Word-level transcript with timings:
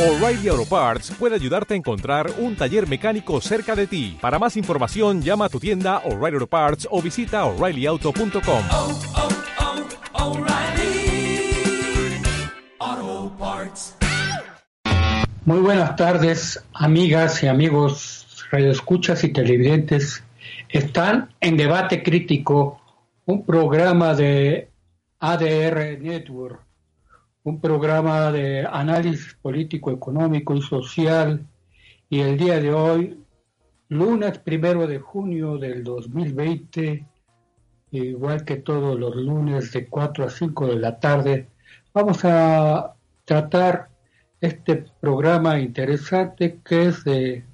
O'Reilly 0.00 0.48
Auto 0.48 0.64
Parts 0.64 1.10
puede 1.10 1.34
ayudarte 1.34 1.74
a 1.74 1.76
encontrar 1.76 2.30
un 2.38 2.56
taller 2.56 2.88
mecánico 2.88 3.38
cerca 3.42 3.76
de 3.76 3.86
ti. 3.86 4.16
Para 4.18 4.38
más 4.38 4.56
información, 4.56 5.20
llama 5.20 5.44
a 5.44 5.48
tu 5.50 5.60
tienda 5.60 5.98
O'Reilly 6.06 6.36
Auto 6.36 6.46
Parts 6.46 6.88
o 6.90 7.02
visita 7.02 7.44
oreillyauto.com. 7.44 8.62
oh, 8.72 8.98
oh, 12.78 13.32
Parts. 13.38 13.94
Muy 15.44 15.58
buenas 15.58 15.94
tardes, 15.96 16.64
amigas 16.72 17.42
y 17.42 17.48
amigos 17.48 18.46
radioescuchas 18.50 19.22
y 19.24 19.34
televidentes. 19.34 20.24
Están 20.70 21.28
en 21.42 21.58
Debate 21.58 22.02
Crítico, 22.02 22.80
un 23.26 23.44
programa 23.44 24.14
de 24.14 24.70
ADR 25.18 25.98
Network, 26.00 26.69
un 27.44 27.60
programa 27.60 28.30
de 28.32 28.66
análisis 28.66 29.34
político, 29.40 29.90
económico 29.90 30.54
y 30.54 30.62
social. 30.62 31.46
Y 32.08 32.20
el 32.20 32.36
día 32.36 32.60
de 32.60 32.72
hoy, 32.72 33.24
lunes 33.88 34.38
primero 34.38 34.86
de 34.86 34.98
junio 34.98 35.58
del 35.58 35.82
2020, 35.82 37.06
igual 37.92 38.44
que 38.44 38.56
todos 38.56 38.98
los 38.98 39.16
lunes 39.16 39.72
de 39.72 39.86
4 39.86 40.24
a 40.24 40.30
5 40.30 40.66
de 40.66 40.76
la 40.76 40.98
tarde, 41.00 41.48
vamos 41.92 42.24
a 42.24 42.94
tratar 43.24 43.88
este 44.40 44.84
programa 45.00 45.58
interesante 45.58 46.58
que 46.64 46.86
es 46.86 47.04
de 47.04 47.44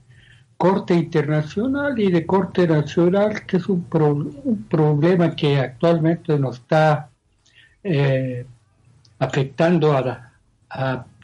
corte 0.56 0.94
internacional 0.94 1.98
y 1.98 2.10
de 2.10 2.24
corte 2.24 2.66
nacional, 2.66 3.44
que 3.46 3.58
es 3.58 3.68
un, 3.68 3.84
pro, 3.84 4.14
un 4.14 4.66
problema 4.68 5.34
que 5.36 5.58
actualmente 5.58 6.38
nos 6.38 6.56
está 6.56 7.10
eh, 7.82 8.46
afectando 9.18 9.92
a, 9.92 10.32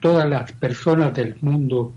todas 0.01 0.29
las 0.29 0.53
personas 0.53 1.15
del 1.15 1.37
mundo 1.43 1.95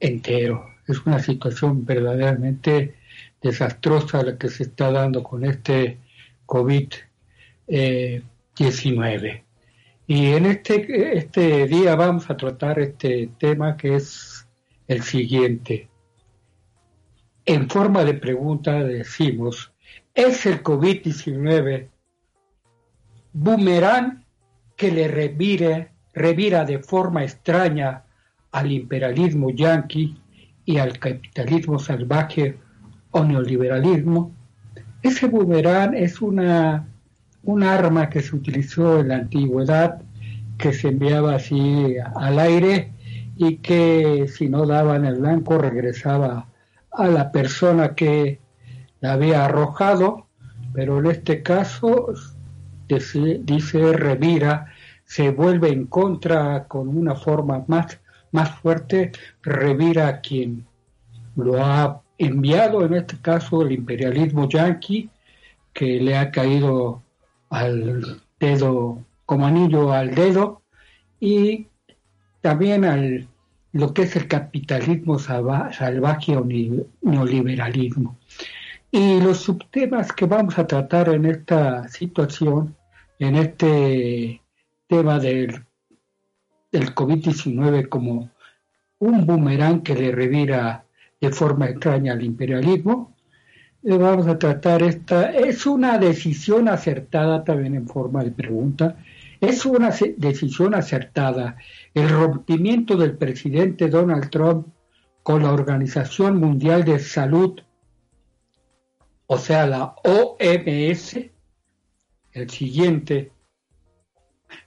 entero. 0.00 0.66
Es 0.86 1.04
una 1.04 1.18
situación 1.18 1.84
verdaderamente 1.84 2.94
desastrosa 3.42 4.22
la 4.22 4.38
que 4.38 4.48
se 4.48 4.62
está 4.62 4.90
dando 4.90 5.22
con 5.22 5.44
este 5.44 5.98
COVID-19. 6.46 9.42
y 10.06 10.26
en 10.26 10.46
este, 10.46 11.18
este 11.18 11.66
día 11.66 11.94
vamos 11.96 12.30
a 12.30 12.36
tratar 12.36 12.78
este 12.78 13.28
tema 13.38 13.76
que 13.76 13.96
es 13.96 14.46
el 14.88 15.02
siguiente. 15.02 15.88
En 17.44 17.68
forma 17.68 18.04
de 18.04 18.14
pregunta 18.14 18.82
decimos, 18.84 19.72
¿es 20.14 20.46
el 20.46 20.62
COVID-19 20.62 21.88
boomerang 23.32 24.21
que 24.76 24.90
le 24.90 25.08
revire, 25.08 25.90
revira 26.14 26.64
de 26.64 26.78
forma 26.78 27.22
extraña 27.22 28.04
al 28.52 28.70
imperialismo 28.70 29.50
yanqui 29.50 30.16
y 30.64 30.78
al 30.78 30.98
capitalismo 30.98 31.78
salvaje 31.78 32.56
o 33.10 33.24
neoliberalismo? 33.24 34.32
Ese 35.02 35.26
boomerang 35.26 35.94
es 35.94 36.20
una, 36.20 36.86
un 37.42 37.62
arma 37.62 38.08
que 38.08 38.20
se 38.20 38.36
utilizó 38.36 39.00
en 39.00 39.08
la 39.08 39.16
antigüedad, 39.16 40.02
que 40.58 40.72
se 40.72 40.88
enviaba 40.88 41.34
así 41.34 41.96
al 42.14 42.38
aire 42.38 42.92
y 43.36 43.56
que 43.56 44.28
si 44.28 44.48
no 44.48 44.66
daban 44.66 45.04
el 45.04 45.16
blanco 45.16 45.58
regresaba 45.58 46.46
a 46.92 47.08
la 47.08 47.32
persona 47.32 47.94
que 47.94 48.38
la 49.00 49.14
había 49.14 49.44
arrojado, 49.44 50.26
pero 50.72 51.00
en 51.00 51.06
este 51.06 51.42
caso 51.42 52.12
dice, 52.94 53.40
dice 53.42 53.92
revira, 53.92 54.72
se 55.04 55.30
vuelve 55.30 55.68
en 55.68 55.86
contra 55.86 56.64
con 56.68 56.88
una 56.88 57.14
forma 57.14 57.64
más, 57.66 58.00
más 58.30 58.50
fuerte, 58.60 59.12
revira 59.42 60.08
a 60.08 60.20
quien 60.20 60.66
lo 61.36 61.62
ha 61.62 62.02
enviado, 62.18 62.84
en 62.84 62.94
este 62.94 63.18
caso 63.18 63.62
el 63.62 63.72
imperialismo 63.72 64.48
yanqui, 64.48 65.10
que 65.72 66.00
le 66.00 66.16
ha 66.16 66.30
caído 66.30 67.02
al 67.50 68.22
dedo, 68.38 69.04
como 69.26 69.46
anillo 69.46 69.92
al 69.92 70.14
dedo, 70.14 70.62
y 71.20 71.66
también 72.40 72.84
al 72.84 73.28
lo 73.72 73.94
que 73.94 74.02
es 74.02 74.16
el 74.16 74.28
capitalismo 74.28 75.18
salvaje 75.18 76.36
o 76.36 76.44
neoliberalismo. 77.02 78.18
Y 78.90 79.20
los 79.20 79.38
subtemas 79.38 80.12
que 80.12 80.26
vamos 80.26 80.58
a 80.58 80.66
tratar 80.66 81.08
en 81.08 81.24
esta 81.24 81.88
situación, 81.88 82.76
en 83.22 83.36
este 83.36 84.42
tema 84.88 85.20
del, 85.20 85.64
del 86.72 86.92
COVID-19 86.92 87.88
como 87.88 88.30
un 88.98 89.26
boomerang 89.26 89.82
que 89.84 89.94
le 89.94 90.10
revira 90.10 90.84
de 91.20 91.30
forma 91.30 91.68
extraña 91.68 92.14
al 92.14 92.24
imperialismo, 92.24 93.14
eh, 93.84 93.96
vamos 93.96 94.26
a 94.26 94.38
tratar 94.40 94.82
esta, 94.82 95.30
es 95.30 95.66
una 95.66 95.98
decisión 95.98 96.68
acertada 96.68 97.44
también 97.44 97.76
en 97.76 97.86
forma 97.86 98.24
de 98.24 98.32
pregunta, 98.32 98.96
es 99.40 99.64
una 99.66 99.90
decisión 100.16 100.74
acertada 100.74 101.56
el 101.94 102.08
rompimiento 102.08 102.96
del 102.96 103.16
presidente 103.16 103.88
Donald 103.88 104.30
Trump 104.30 104.66
con 105.22 105.44
la 105.44 105.52
Organización 105.52 106.38
Mundial 106.38 106.84
de 106.84 106.98
Salud, 106.98 107.60
o 109.28 109.38
sea, 109.38 109.64
la 109.66 109.94
OMS, 110.02 111.31
el 112.32 112.50
siguiente, 112.50 113.32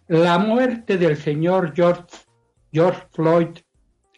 la 0.07 0.37
muerte 0.37 0.97
del 0.97 1.17
señor 1.17 1.73
George, 1.75 2.03
George 2.71 3.01
Floyd 3.11 3.47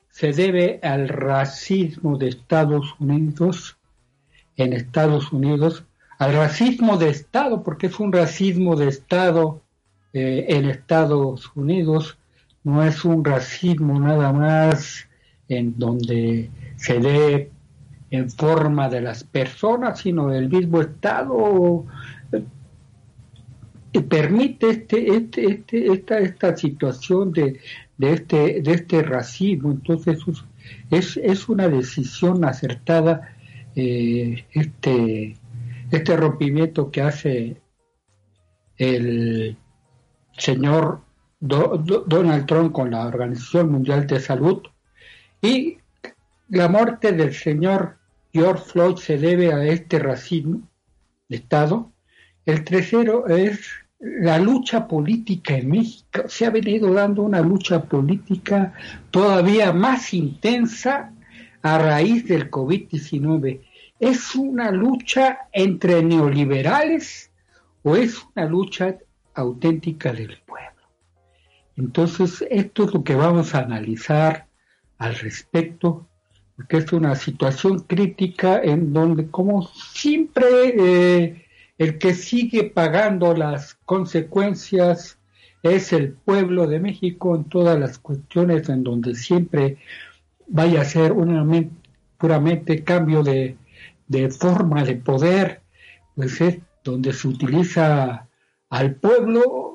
se 0.09 0.33
debe 0.33 0.79
al 0.81 1.07
racismo 1.09 2.17
de 2.17 2.29
Estados 2.29 2.95
Unidos, 2.99 3.77
en 4.55 4.73
Estados 4.73 5.31
Unidos, 5.31 5.83
al 6.17 6.33
racismo 6.33 6.97
de 6.97 7.09
Estado, 7.09 7.63
porque 7.63 7.87
es 7.87 7.99
un 7.99 8.11
racismo 8.11 8.75
de 8.75 8.87
Estado 8.87 9.61
eh, 10.13 10.45
en 10.49 10.65
Estados 10.65 11.51
Unidos, 11.55 12.17
no 12.63 12.83
es 12.83 13.05
un 13.05 13.23
racismo 13.23 13.99
nada 13.99 14.33
más 14.33 15.07
en 15.47 15.77
donde 15.77 16.49
se 16.75 16.99
dé 16.99 17.51
en 18.09 18.29
forma 18.29 18.89
de 18.89 19.01
las 19.01 19.23
personas, 19.23 19.99
sino 19.99 20.27
del 20.27 20.49
mismo 20.49 20.81
Estado 20.81 21.85
permite 24.01 24.69
este, 24.69 25.15
este, 25.15 25.45
este, 25.45 25.93
esta, 25.93 26.19
esta 26.19 26.57
situación 26.57 27.31
de, 27.31 27.59
de, 27.97 28.13
este, 28.13 28.61
de 28.61 28.73
este 28.73 29.03
racismo. 29.03 29.71
Entonces 29.71 30.19
es, 30.91 31.17
es 31.17 31.49
una 31.49 31.67
decisión 31.67 32.43
acertada 32.45 33.35
eh, 33.75 34.45
este, 34.51 35.37
este 35.91 36.17
rompimiento 36.17 36.91
que 36.91 37.01
hace 37.01 37.61
el 38.77 39.57
señor 40.37 41.01
Do, 41.39 41.77
Do, 41.77 42.03
Donald 42.07 42.45
Trump 42.47 42.73
con 42.73 42.91
la 42.91 43.05
Organización 43.05 43.71
Mundial 43.71 44.07
de 44.07 44.19
Salud 44.19 44.63
y 45.41 45.77
la 46.49 46.67
muerte 46.67 47.11
del 47.11 47.33
señor 47.33 47.97
George 48.33 48.63
Floyd 48.63 48.95
se 48.95 49.17
debe 49.17 49.53
a 49.53 49.63
este 49.65 49.99
racismo 49.99 50.61
de 51.29 51.37
Estado. 51.37 51.91
El 52.45 52.63
tercero 52.63 53.27
es 53.27 53.67
la 53.99 54.37
lucha 54.37 54.87
política 54.87 55.55
en 55.55 55.69
México. 55.69 56.23
Se 56.27 56.45
ha 56.45 56.49
venido 56.49 56.93
dando 56.93 57.23
una 57.23 57.41
lucha 57.41 57.83
política 57.83 58.73
todavía 59.11 59.73
más 59.73 60.13
intensa 60.13 61.13
a 61.61 61.77
raíz 61.77 62.27
del 62.27 62.51
COVID-19. 62.51 63.61
¿Es 63.99 64.35
una 64.35 64.71
lucha 64.71 65.39
entre 65.51 66.03
neoliberales 66.03 67.31
o 67.83 67.95
es 67.95 68.23
una 68.35 68.45
lucha 68.45 68.97
auténtica 69.33 70.13
del 70.13 70.37
pueblo? 70.45 70.67
Entonces, 71.75 72.45
esto 72.49 72.85
es 72.85 72.93
lo 72.93 73.03
que 73.03 73.15
vamos 73.15 73.55
a 73.55 73.59
analizar 73.59 74.47
al 74.97 75.15
respecto, 75.15 76.07
porque 76.55 76.77
es 76.77 76.91
una 76.91 77.15
situación 77.15 77.79
crítica 77.81 78.59
en 78.61 78.93
donde, 78.93 79.29
como 79.29 79.67
siempre, 79.67 80.45
eh, 80.75 81.46
el 81.77 81.97
que 81.97 82.13
sigue 82.13 82.63
pagando 82.65 83.33
las 83.33 83.75
consecuencias 83.85 85.17
es 85.63 85.93
el 85.93 86.13
pueblo 86.13 86.67
de 86.67 86.79
México 86.79 87.35
en 87.35 87.45
todas 87.45 87.79
las 87.79 87.99
cuestiones 87.99 88.69
en 88.69 88.83
donde 88.83 89.15
siempre 89.15 89.77
vaya 90.47 90.81
a 90.81 90.85
ser 90.85 91.11
una, 91.11 91.45
puramente 92.17 92.83
cambio 92.83 93.23
de, 93.23 93.57
de 94.07 94.29
forma 94.29 94.83
de 94.83 94.95
poder, 94.95 95.61
pues 96.15 96.39
es 96.41 96.59
donde 96.83 97.13
se 97.13 97.27
utiliza 97.27 98.27
al 98.69 98.95
pueblo 98.95 99.67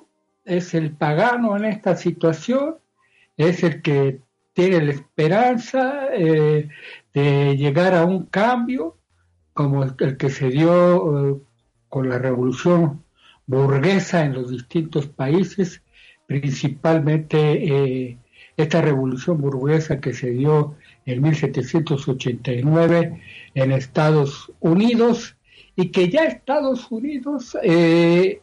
es 0.44 0.75
el 0.75 0.93
pagano 0.93 1.56
en 1.56 1.64
esta 1.64 1.96
situación, 1.96 2.76
es 3.37 3.62
el 3.62 3.82
que 3.82 4.20
tiene 4.52 4.82
la 4.82 4.93
esperanza 4.93 6.08
eh, 6.12 6.69
de 7.14 7.56
llegar 7.56 7.94
a 7.94 8.04
un 8.04 8.26
cambio 8.26 8.99
como 9.54 9.84
el, 9.84 10.16
que 10.16 10.31
se 10.31 10.49
dio 10.49 11.31
eh, 11.31 11.40
con 11.93 12.09
la 12.09 12.19
revolución 12.19 13.05
burguesa 13.47 14.25
en 14.25 14.33
los 14.33 14.50
distintos 14.50 15.09
países, 15.09 15.83
principalmente 16.27 17.37
eh, 17.37 18.17
esta 18.56 18.81
revolución 18.81 19.43
burguesa 19.43 20.00
que 20.00 20.15
se 20.15 20.31
dio 20.31 20.75
en 21.05 21.21
1789 21.21 23.21
en 23.55 23.73
Estados 23.73 24.50
Unidos 24.61 25.37
y 25.77 25.91
que 25.91 26.09
ya 26.09 26.25
Estados 26.25 26.91
Unidos 26.91 27.59
eh, 27.62 28.41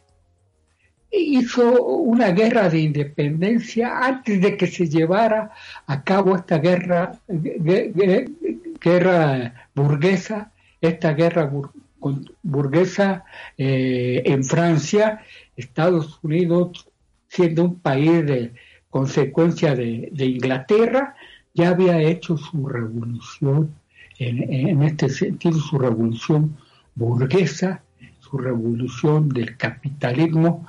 hizo 1.10 1.82
una 1.82 2.30
guerra 2.30 2.68
de 2.68 2.78
independencia 2.78 3.98
antes 3.98 4.40
de 4.40 4.56
que 4.56 4.68
se 4.68 4.88
llevara 4.88 5.50
a 5.88 6.04
cabo 6.04 6.36
esta 6.36 6.58
guerra, 6.58 7.18
guerra 8.80 9.68
burguesa, 9.74 10.52
esta 10.80 11.14
guerra 11.14 11.50
burguesa 12.42 13.24
eh, 13.58 14.22
en 14.24 14.44
Francia, 14.44 15.20
Estados 15.56 16.18
Unidos 16.22 16.88
siendo 17.28 17.64
un 17.64 17.80
país 17.80 18.26
de 18.26 18.52
consecuencia 18.88 19.74
de, 19.74 20.10
Inglaterra, 20.18 21.14
ya 21.54 21.70
había 21.70 22.00
hecho 22.00 22.36
su 22.36 22.66
revolución, 22.66 23.74
en, 24.18 24.52
en 24.52 24.82
este 24.82 25.08
sentido 25.08 25.58
su 25.58 25.78
revolución 25.78 26.56
burguesa, 26.94 27.82
su 28.18 28.38
revolución 28.38 29.28
del 29.28 29.56
capitalismo, 29.56 30.66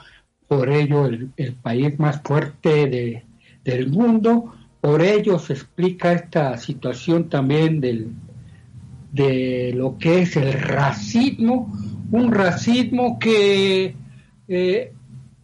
por 0.48 0.70
ello 0.70 1.06
el, 1.06 1.54
país 1.62 1.98
más 1.98 2.22
fuerte 2.24 3.24
del 3.64 3.90
mundo, 3.90 4.54
por 4.82 5.02
ello 5.02 5.40
se 5.40 5.54
explica 5.54 6.12
esta 6.12 6.58
situación 6.58 7.30
también 7.30 7.80
del, 7.80 8.10
de 9.12 9.74
lo 9.76 9.98
que 9.98 10.22
es 10.22 10.36
el 10.38 10.54
racismo, 10.54 11.74
un 12.12 12.32
racismo 12.32 13.20
que 13.20 13.96
eh, 14.48 14.94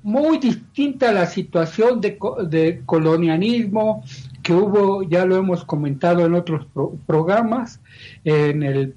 muy 0.04 0.38
distinta 0.38 1.10
a 1.10 1.14
la 1.14 1.26
situación 1.26 2.00
de, 2.00 2.18
de, 2.48 2.82
colonialismo 2.86 4.04
que 4.42 4.54
hubo, 4.54 5.04
ya 5.04 5.26
lo 5.26 5.36
hemos 5.36 5.66
comentado 5.66 6.26
en 6.26 6.34
otros 6.34 6.68
programas, 7.06 7.82
en 8.24 8.64
el, 8.64 8.96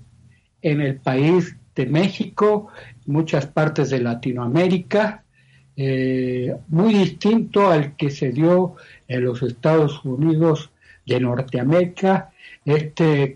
en 0.63 0.81
el 0.81 0.97
país 0.97 1.57
de 1.75 1.87
México, 1.87 2.69
muchas 3.07 3.47
partes 3.47 3.91
de 3.91 4.01
Latinoamérica, 4.01 5.25
eh, 5.77 6.55
muy 6.69 6.95
distinto 6.95 7.69
al 7.69 7.97
que 7.97 8.11
se 8.11 8.31
dio 8.31 8.77
en 9.09 9.25
los 9.25 9.43
Estados 9.43 10.05
Unidos 10.05 10.71
de 11.07 11.21
Norteamérica, 11.21 12.31
este 12.65 13.35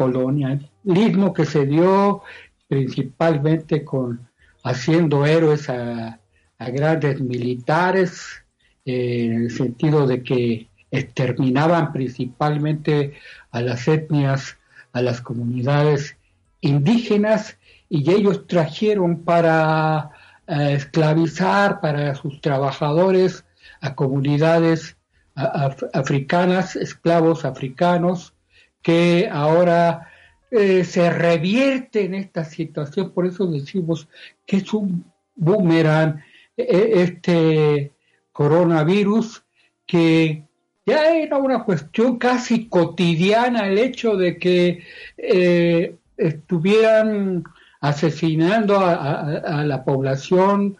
colonialismo 0.00 1.34
que 1.34 1.44
se 1.44 1.66
dio 1.66 2.22
principalmente 2.68 3.84
con 3.84 4.26
haciendo 4.64 5.26
héroes 5.26 5.68
a, 5.68 6.18
grandes 6.58 7.20
militares, 7.20 8.42
eh, 8.86 9.24
en 9.24 9.44
el 9.44 9.50
sentido 9.50 10.06
de 10.06 10.22
que 10.22 10.68
exterminaban 10.90 11.92
principalmente 11.92 13.14
a 13.50 13.60
las 13.60 13.88
etnias, 13.88 14.56
a 14.92 15.02
las 15.02 15.20
comunidades 15.20 16.16
indígenas, 16.62 17.58
y 17.90 18.10
ellos 18.10 18.46
trajeron 18.46 19.22
para 19.22 20.10
esclavizar 20.46 21.80
para 21.80 22.14
sus 22.14 22.40
trabajadores 22.40 23.44
a 23.80 23.94
comunidades 23.94 24.96
africanas, 25.34 26.76
esclavos 26.76 27.44
africanos, 27.44 28.34
que 28.82 29.28
ahora 29.30 30.08
eh, 30.50 30.84
se 30.84 31.10
revierte 31.10 32.04
en 32.04 32.14
esta 32.14 32.44
situación, 32.44 33.12
por 33.12 33.26
eso 33.26 33.46
decimos 33.46 34.08
que 34.46 34.58
es 34.58 34.72
un 34.72 35.04
boomerang 35.36 36.22
e, 36.56 36.62
e, 36.62 37.02
este 37.02 37.92
coronavirus 38.32 39.44
que 39.86 40.44
ya 40.86 41.14
era 41.14 41.38
una 41.38 41.64
cuestión 41.64 42.18
casi 42.18 42.68
cotidiana 42.68 43.68
el 43.68 43.78
hecho 43.78 44.16
de 44.16 44.38
que 44.38 44.82
eh, 45.16 45.94
estuvieran 46.16 47.44
asesinando 47.80 48.78
a, 48.78 49.64
la 49.64 49.84
población 49.84 50.76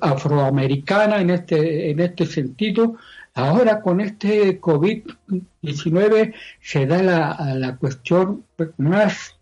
afroamericana 0.00 1.20
en 1.20 1.30
este, 1.30 1.90
en 1.90 2.00
este 2.00 2.26
sentido. 2.26 2.96
Ahora 3.34 3.80
con 3.80 4.00
este 4.00 4.60
COVID-19 4.60 6.34
se 6.60 6.86
da 6.86 7.02
la, 7.02 7.54
la 7.56 7.76
cuestión 7.76 8.44
más 8.78 9.40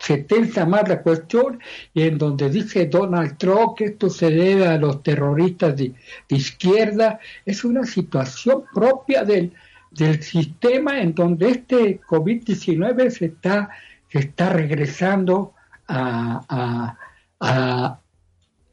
se 0.00 0.16
tensa 0.16 0.64
más 0.64 0.88
la 0.88 1.02
cuestión 1.02 1.60
y 1.92 2.02
en 2.02 2.16
donde 2.16 2.48
dice 2.48 2.86
Donald 2.86 3.36
Trump 3.36 3.76
que 3.76 3.84
esto 3.84 4.08
se 4.08 4.30
debe 4.30 4.66
a 4.66 4.78
los 4.78 5.02
terroristas 5.02 5.76
de, 5.76 5.92
izquierda, 6.28 7.20
es 7.44 7.64
una 7.64 7.84
situación 7.84 8.64
propia 8.72 9.24
del, 9.24 9.52
del 9.90 10.22
sistema 10.22 11.00
en 11.00 11.14
donde 11.14 11.50
este 11.50 12.00
COVID-19 12.00 13.10
se 13.10 13.26
está 13.26 13.68
que 14.08 14.20
está 14.20 14.48
regresando 14.48 15.52
a, 15.86 16.96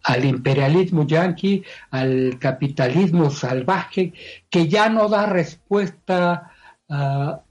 al 0.07 0.23
imperialismo 0.23 1.05
yanqui, 1.05 1.63
al 1.91 2.39
capitalismo 2.39 3.29
salvaje, 3.29 4.13
que 4.49 4.69
ya 4.69 4.87
no 4.89 5.09
da 5.09 5.25
respuesta 5.25 6.51
a, 6.87 7.41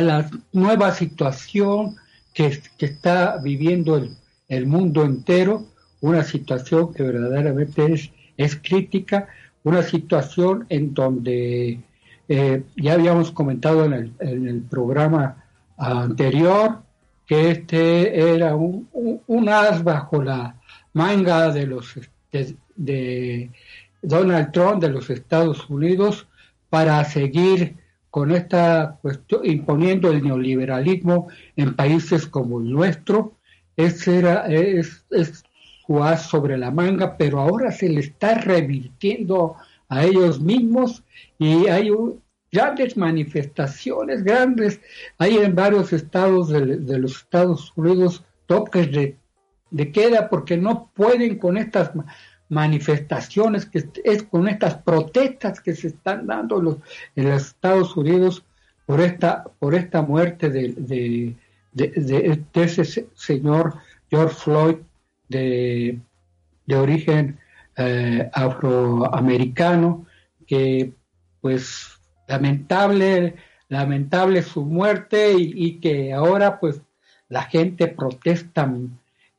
la 0.00 0.28
nueva 0.52 0.92
situación 0.92 1.96
que, 2.34 2.60
está 2.78 3.38
viviendo 3.38 3.96
el, 3.96 4.16
el, 4.48 4.66
mundo 4.66 5.04
entero, 5.04 5.66
una 6.00 6.24
situación 6.24 6.92
que 6.92 7.04
verdaderamente 7.04 8.10
es, 8.36 8.56
crítica, 8.56 9.28
una 9.62 9.82
situación 9.82 10.66
en 10.68 10.94
donde 10.94 11.80
eh, 12.28 12.62
ya 12.76 12.92
habíamos 12.94 13.30
comentado 13.30 13.84
en 13.84 13.92
el, 13.92 14.12
en 14.18 14.48
el 14.48 14.62
programa 14.62 15.44
anterior, 15.76 16.82
que 17.26 17.50
este 17.52 18.34
era 18.34 18.56
un, 18.56 18.88
un, 19.26 19.48
as 19.48 19.84
bajo 19.84 20.22
la 20.22 20.59
manga 20.92 21.52
de 21.52 21.66
los 21.66 21.94
de, 22.76 23.50
Donald 24.02 24.52
Trump 24.52 24.80
de 24.80 24.88
los 24.88 25.10
Estados 25.10 25.68
Unidos 25.68 26.26
para 26.70 27.04
seguir 27.04 27.76
con 28.10 28.30
esta 28.32 28.98
cuestión, 29.02 29.44
imponiendo 29.44 30.10
el 30.10 30.22
neoliberalismo 30.22 31.28
en 31.56 31.74
países 31.74 32.26
como 32.26 32.60
el 32.60 32.70
nuestro. 32.70 33.34
Ese 33.76 34.18
era, 34.18 34.46
es, 34.46 35.04
es 35.10 35.44
as 36.02 36.28
sobre 36.28 36.56
la 36.56 36.70
manga, 36.70 37.16
pero 37.16 37.40
ahora 37.40 37.72
se 37.72 37.88
le 37.88 38.00
está 38.00 38.34
revirtiendo 38.34 39.56
a 39.88 40.04
ellos 40.04 40.40
mismos 40.40 41.02
y 41.38 41.66
hay 41.66 41.90
un, 41.90 42.22
grandes 42.52 42.96
manifestaciones, 42.96 44.22
grandes, 44.24 44.80
hay 45.18 45.38
en 45.38 45.54
varios 45.54 45.92
estados 45.92 46.48
de, 46.48 46.98
los 46.98 47.16
Estados 47.18 47.72
Unidos 47.76 48.24
toques 48.46 48.90
de, 48.90 49.16
queda 49.92 50.28
porque 50.28 50.56
no 50.56 50.90
pueden 50.94 51.38
con 51.38 51.56
estas 51.56 51.92
manifestaciones, 52.48 53.66
que 53.66 53.88
es 54.04 54.22
con 54.24 54.48
estas 54.48 54.74
protestas 54.74 55.60
que 55.60 55.74
se 55.74 55.88
están 55.88 56.26
dando 56.26 56.60
los, 56.60 56.76
en 57.14 57.30
los 57.30 57.42
Estados 57.42 57.96
Unidos 57.96 58.44
por 58.86 59.00
esta, 59.00 59.44
por 59.60 59.74
esta 59.74 60.02
muerte 60.02 60.50
de, 60.50 60.74
de, 60.76 61.36
de, 61.72 62.44
ese 62.54 63.08
señor 63.14 63.74
George 64.10 64.34
Floyd 64.34 64.76
de, 65.28 66.00
origen 66.74 67.38
eh, 67.76 68.28
afroamericano, 68.32 70.06
que 70.46 70.92
pues 71.40 72.00
lamentable, 72.26 73.36
lamentable 73.68 74.42
su 74.42 74.64
muerte 74.64 75.34
y, 75.36 75.80
que 75.80 76.12
ahora 76.12 76.60
pues 76.60 76.80
la 77.28 77.42
gente 77.42 77.88
protesta 77.88 78.70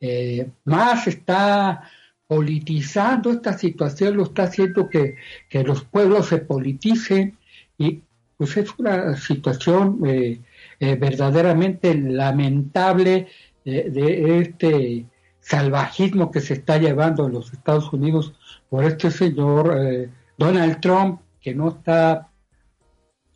eh, 0.04 0.50
más, 0.66 1.08
está 1.08 1.84
politizando 2.26 3.32
esta 3.32 3.56
situación, 3.56 4.18
lo 4.18 4.24
está 4.24 4.44
haciendo 4.44 4.90
que, 4.90 5.16
los 5.64 5.84
pueblos 5.84 6.28
se 6.28 6.40
politicen 6.40 7.38
y 7.78 8.02
pues 8.36 8.58
es 8.58 8.72
una 8.80 9.16
situación 9.16 10.00
eh, 10.08 10.42
eh, 10.80 10.96
verdaderamente 10.96 11.94
lamentable 11.94 13.28
de 13.64 14.40
este 14.40 15.06
salvajismo 15.40 16.32
que 16.32 16.40
se 16.40 16.56
está 16.56 16.80
llevando 16.80 17.28
en 17.28 17.34
los 17.34 17.54
Estados 17.54 17.94
Unidos 17.94 18.34
por 18.70 18.84
este 18.86 19.12
señor 19.12 20.10
Donald 20.36 20.82
Trump, 20.82 21.22
que 21.40 21.54
no 21.54 21.70
está 21.70 22.28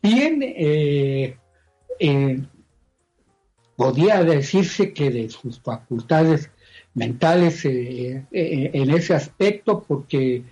Bien, 0.02 0.40
podía 3.76 4.24
decirse 4.24 4.92
que 4.92 5.10
de 5.10 5.28
sus 5.28 5.60
facultades 5.60 6.50
mentales 6.96 7.64
eh, 7.66 8.24
en 8.32 8.90
ese 8.90 9.14
aspecto, 9.14 9.84
porque 9.86 10.42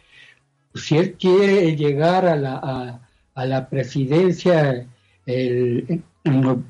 si 0.75 0.97
él 0.99 1.15
quiere 1.15 1.75
llegar 1.75 2.27
a 2.27 2.37
la, 2.37 3.01
a, 3.35 3.47
la 3.47 3.69
presidencia 3.69 4.87
en, 5.27 6.05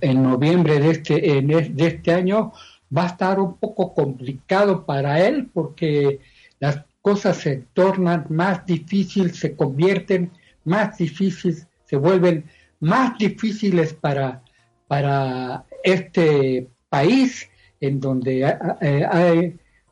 noviembre 0.02 0.78
de 0.78 0.90
este, 0.90 1.14
de 1.14 1.86
este 1.86 2.12
año, 2.12 2.52
va 2.96 3.04
a 3.04 3.08
estar 3.08 3.40
un 3.40 3.56
poco 3.56 3.94
complicado 3.94 4.86
para 4.86 5.20
él 5.26 5.50
porque 5.52 6.20
las 6.60 6.84
cosas 7.02 7.38
se 7.38 7.64
tornan 7.74 8.26
más 8.28 8.64
difíciles, 8.66 9.36
se 9.36 9.56
convierten 9.56 10.30
más 10.64 10.96
difíciles, 10.98 11.66
se 11.84 11.96
vuelven 11.96 12.44
más 12.78 13.18
difíciles 13.18 13.92
para, 13.92 14.42
para 14.86 15.64
este 15.82 16.68
país 16.88 17.48
en 17.80 17.98
donde 18.00 18.44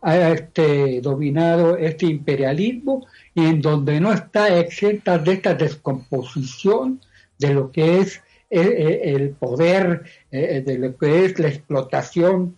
ha, 0.02 0.30
este, 0.30 1.00
dominado 1.00 1.76
este 1.76 2.06
imperialismo 2.06 3.06
y 3.35 3.47
en 3.47 3.62
donde 3.62 4.00
no 4.00 4.12
está 4.12 4.59
exenta 4.59 5.18
de 5.18 5.32
esta 5.35 5.54
descomposición 5.54 7.00
de 7.38 7.54
lo 7.54 7.71
que 7.71 8.00
es 8.00 8.16
eh, 8.50 8.61
eh, 8.61 9.14
el, 9.14 9.30
poder, 9.30 10.02
eh, 10.30 10.61
de 10.61 10.78
lo 10.78 10.94
que 10.99 11.25
es 11.25 11.38
la 11.38 11.49
explotación 11.49 12.54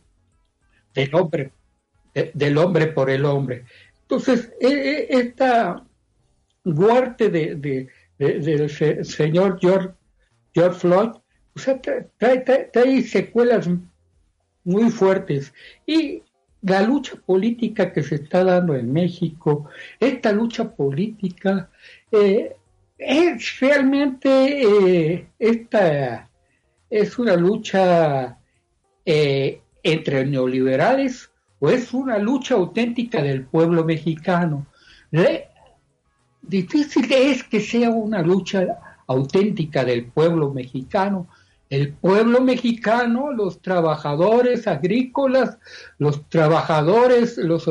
del 0.93 1.15
hombre, 1.15 1.53
del 2.33 2.59
hombre 2.59 2.89
por 2.89 3.11
el 3.11 3.25
hombre. 3.25 3.65
Entonces, 4.03 4.51
esta 4.61 5.85
muerte 6.65 7.31
de, 7.31 7.89
del 8.19 9.05
señor 9.05 9.59
George, 9.61 9.91
George 10.53 10.81
Floyd 10.81 11.11
trae, 12.19 13.03
secuelas 13.03 13.69
muy 14.65 14.91
fuertes. 14.91 15.55
Y 15.87 16.24
la 16.65 16.81
lucha 16.81 17.17
política 17.17 17.93
que 17.93 18.03
se 18.03 18.17
está 18.17 18.43
dando 18.43 18.75
en 18.75 18.93
México, 18.93 19.67
esta 20.01 20.33
lucha 20.33 20.71
política, 20.71 21.69
eh, 22.11 22.57
es 22.97 23.61
realmente 23.61 24.63
eh, 24.63 25.27
esta 25.39 26.31
es 26.89 27.19
una 27.19 27.37
lucha 27.37 28.39
eh, 29.05 29.61
entre 29.83 30.25
neoliberales 30.25 31.31
o 31.59 31.69
es 31.69 31.93
una 31.93 32.19
lucha 32.19 32.55
auténtica 32.55 33.23
del 33.23 33.45
pueblo 33.45 33.85
mexicano. 33.85 34.67
difícil 36.41 37.13
es 37.13 37.45
que 37.45 37.61
sea 37.61 37.91
una 37.91 38.23
lucha 38.23 38.79
auténtica 39.07 39.85
del 39.85 40.07
pueblo 40.07 40.51
mexicano, 40.51 41.27
el 41.75 41.93
pueblo 41.93 42.41
mexicano, 42.41 43.33
los 43.33 43.61
trabajadores 43.61 44.69
agrícolas, 44.69 45.59
los 45.99 46.29
trabajadores, 46.29 47.37
los, 47.37 47.69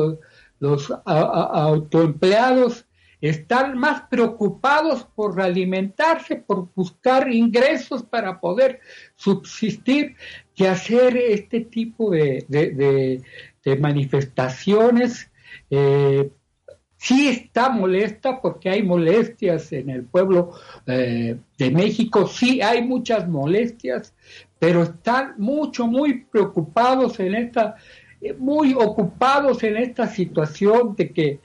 los 0.60 0.92
autoempleados, 1.06 2.84
están 3.22 3.78
más 3.78 4.02
preocupados 4.10 5.06
por 5.14 5.40
alimentarse, 5.40 6.36
por 6.36 6.68
buscar 6.74 7.32
ingresos 7.32 8.02
para 8.02 8.38
poder 8.38 8.80
subsistir, 9.16 10.16
que 10.54 10.68
hacer 10.68 11.16
este 11.16 11.62
tipo 11.62 12.10
de, 12.10 12.44
de, 12.48 13.76
manifestaciones 13.76 15.30
eh, 15.70 16.30
sí 17.04 17.28
está 17.28 17.68
molesta 17.68 18.40
porque 18.40 18.70
hay 18.70 18.82
molestias 18.82 19.70
en 19.72 19.90
el 19.90 20.04
pueblo 20.04 20.54
eh, 20.86 21.36
de 21.58 21.70
México, 21.70 22.26
sí 22.26 22.62
hay 22.62 22.82
muchas 22.82 23.28
molestias, 23.28 24.14
pero 24.58 24.84
están 24.84 25.34
mucho, 25.36 25.86
muy 25.86 26.24
preocupados 26.24 27.20
en 27.20 27.34
esta, 27.34 27.76
eh, 28.22 28.32
muy 28.32 28.72
ocupados 28.72 29.62
en 29.64 29.76
esta 29.76 30.06
situación 30.06 30.96
de 30.96 31.12
que, 31.12 31.40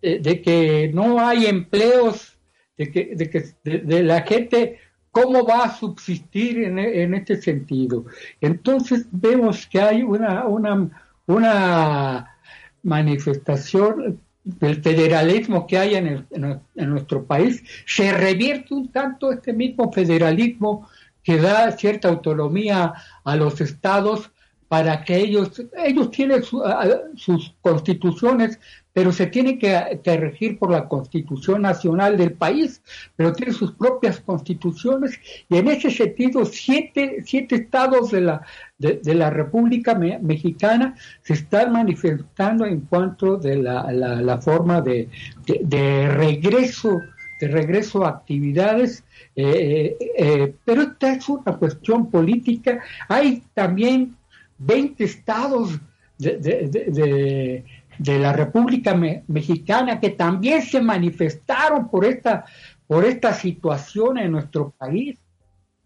eh, 0.00 0.18
de 0.18 0.40
que 0.40 0.90
no 0.94 1.20
hay 1.20 1.44
empleos, 1.44 2.38
de 2.78 2.90
que, 2.90 3.14
de 3.14 3.28
que 3.28 3.44
de, 3.64 4.02
la 4.02 4.22
gente 4.22 4.78
cómo 5.10 5.44
va 5.44 5.64
a 5.64 5.76
subsistir 5.76 6.62
en, 6.62 6.78
en, 6.78 7.12
este 7.12 7.36
sentido. 7.42 8.06
Entonces 8.40 9.06
vemos 9.10 9.66
que 9.66 9.78
hay 9.78 10.02
una, 10.02 10.46
una, 10.46 10.90
una 11.26 12.38
manifestación 12.82 14.20
del 14.46 14.80
federalismo 14.80 15.66
que 15.66 15.76
hay 15.76 15.96
en, 15.96 16.24
en, 16.30 16.90
nuestro 16.90 17.24
país, 17.24 17.64
se 17.84 18.12
revierte 18.12 18.74
un 18.74 18.92
tanto 18.92 19.32
este 19.32 19.52
mismo 19.52 19.92
federalismo 19.92 20.88
que 21.24 21.38
da 21.38 21.72
cierta 21.72 22.08
autonomía 22.08 22.94
a 23.24 23.36
los 23.36 23.60
estados 23.60 24.30
para 24.68 25.02
que 25.04 25.16
ellos, 25.16 25.62
ellos 25.76 26.10
tienen 26.12 26.44
sus 26.44 27.54
constituciones, 27.60 28.60
pero 28.96 29.12
se 29.12 29.26
tiene 29.26 29.58
que, 29.58 30.00
regir 30.16 30.58
por 30.58 30.70
la 30.70 30.88
constitución 30.88 31.60
nacional 31.60 32.16
del 32.16 32.32
país, 32.32 32.80
pero 33.14 33.34
tiene 33.34 33.52
sus 33.52 33.72
propias 33.72 34.20
constituciones 34.20 35.20
y 35.50 35.58
en 35.58 35.68
ese 35.68 35.90
sentido 35.90 36.46
siete, 36.46 37.18
siete 37.26 37.56
estados 37.56 38.10
de 38.10 38.22
la, 38.22 38.40
de, 38.78 39.14
la 39.14 39.28
República 39.28 39.94
Mexicana 39.94 40.94
se 41.20 41.34
están 41.34 41.72
manifestando 41.72 42.64
en 42.64 42.80
cuanto 42.80 43.36
de 43.36 43.56
la, 43.56 43.92
la, 43.92 44.38
forma 44.38 44.80
de, 44.80 45.10
de, 45.44 46.08
regreso 46.08 46.98
de 47.38 47.48
regreso 47.48 48.02
a 48.02 48.08
actividades, 48.08 49.04
eh, 49.34 49.94
eh, 50.00 50.12
eh, 50.16 50.54
pero 50.64 50.80
esta 50.80 51.12
es 51.12 51.28
una 51.28 51.54
cuestión 51.58 52.10
política. 52.10 52.82
Hay 53.10 53.42
también 53.52 54.16
20 54.56 55.04
estados 55.04 55.78
de, 56.16 56.38
de 56.38 57.62
la 57.98 58.32
República 58.32 58.94
Mexicana 59.26 60.00
que 60.00 60.10
también 60.10 60.62
se 60.62 60.80
manifestaron 60.80 61.88
por 61.88 62.04
esta, 62.04 62.44
por 62.86 63.04
esta 63.04 63.32
situación 63.32 64.18
en 64.18 64.32
nuestro 64.32 64.70
país. 64.70 65.18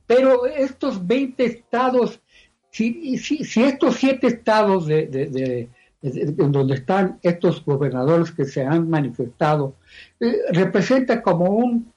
Pero 0.07 0.47
estos 0.47 1.07
20 1.07 1.45
estados, 1.45 2.21
si, 2.71 3.17
si, 3.19 3.45
si 3.45 3.63
estos 3.63 3.97
siete 3.97 4.27
estados 4.27 4.87
de, 4.87 5.07
de, 5.07 5.69
en 6.03 6.53
donde 6.53 6.75
están 6.75 7.19
estos 7.23 7.65
gobernadores 7.65 8.33
que 8.33 8.45
se 8.45 8.65
han 8.65 8.91
manifestado, 8.91 9.77
eh, 10.19 10.39
representa 10.53 11.23
como 11.23 11.51
un 11.51 11.93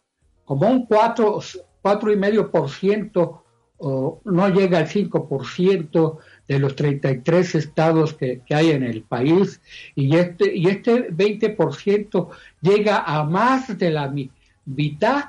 como 0.45 0.67
un 0.67 0.85
4, 0.85 1.39
cuatro 1.81 2.11
y 2.11 2.17
medio 2.17 2.51
por 2.51 2.69
ciento, 2.69 3.43
o 3.77 4.21
no 4.25 4.49
llega 4.49 4.77
al 4.77 4.87
5 4.87 5.27
por 5.27 5.47
ciento 5.47 6.19
de 6.47 6.59
los 6.59 6.75
33 6.75 7.55
estados 7.55 8.13
que, 8.13 8.41
hay 8.49 8.71
en 8.71 8.83
el 8.83 9.03
país 9.03 9.61
y 9.95 10.15
este, 10.15 10.55
y 10.55 10.67
este 10.67 11.09
20% 11.09 12.29
llega 12.61 13.03
a 13.05 13.23
más 13.23 13.77
de 13.77 13.89
la 13.89 14.13
mitad. 14.65 15.25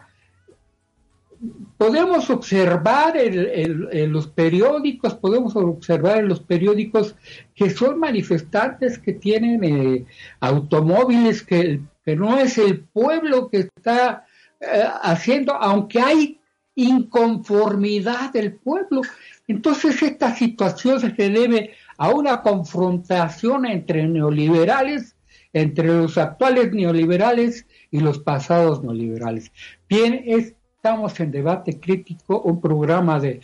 Podemos 1.76 2.30
observar 2.30 3.16
en, 3.16 4.12
los 4.12 4.26
periódicos, 4.28 5.14
podemos 5.14 5.54
observar 5.56 6.18
en 6.18 6.28
los 6.28 6.40
periódicos 6.40 7.14
que 7.54 7.70
son 7.70 7.98
manifestantes 7.98 8.98
que 8.98 9.12
tienen 9.12 9.62
eh, 9.62 10.06
automóviles, 10.40 11.42
que, 11.42 11.80
que, 12.04 12.16
no 12.16 12.38
es 12.38 12.56
el 12.56 12.80
pueblo 12.80 13.48
que 13.50 13.68
está 13.76 14.24
eh, 14.60 14.84
haciendo, 15.02 15.54
aunque 15.54 16.00
hay 16.00 16.40
inconformidad 16.74 18.32
del 18.32 18.54
pueblo. 18.54 19.02
Entonces 19.46 20.02
esta 20.02 20.34
situación 20.34 21.00
se 21.00 21.10
debe 21.10 21.74
a 21.98 22.08
una 22.08 22.40
confrontación 22.42 23.66
entre 23.66 24.06
neoliberales, 24.06 25.16
entre 25.52 25.88
los 25.88 26.16
actuales 26.18 26.72
neoliberales 26.72 27.66
y 27.90 28.00
los 28.00 28.18
pasados 28.18 28.82
neoliberales. 28.82 29.52
Bien, 29.88 30.22
estamos 30.26 31.20
en 31.20 31.30
debate 31.30 31.78
crítico, 31.78 32.40
un 32.40 32.60
programa 32.60 33.20
de 33.20 33.40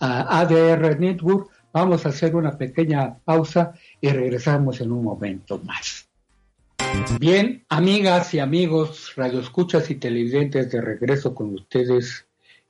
ah, 0.00 0.40
ADR 0.40 0.98
Network. 0.98 1.50
Vamos 1.72 2.04
a 2.04 2.10
hacer 2.10 2.36
una 2.36 2.56
pequeña 2.56 3.16
pausa 3.24 3.72
y 4.00 4.08
regresamos 4.08 4.80
en 4.80 4.92
un 4.92 5.04
momento 5.04 5.60
más. 5.64 6.08
Bien, 7.18 7.64
amigas 7.68 8.34
y 8.34 8.40
amigos, 8.40 9.12
radioescuchas 9.16 9.90
y 9.90 9.96
televidentes, 9.96 10.70
de 10.70 10.80
regreso 10.80 11.34
con 11.34 11.54
ustedes. 11.54 12.26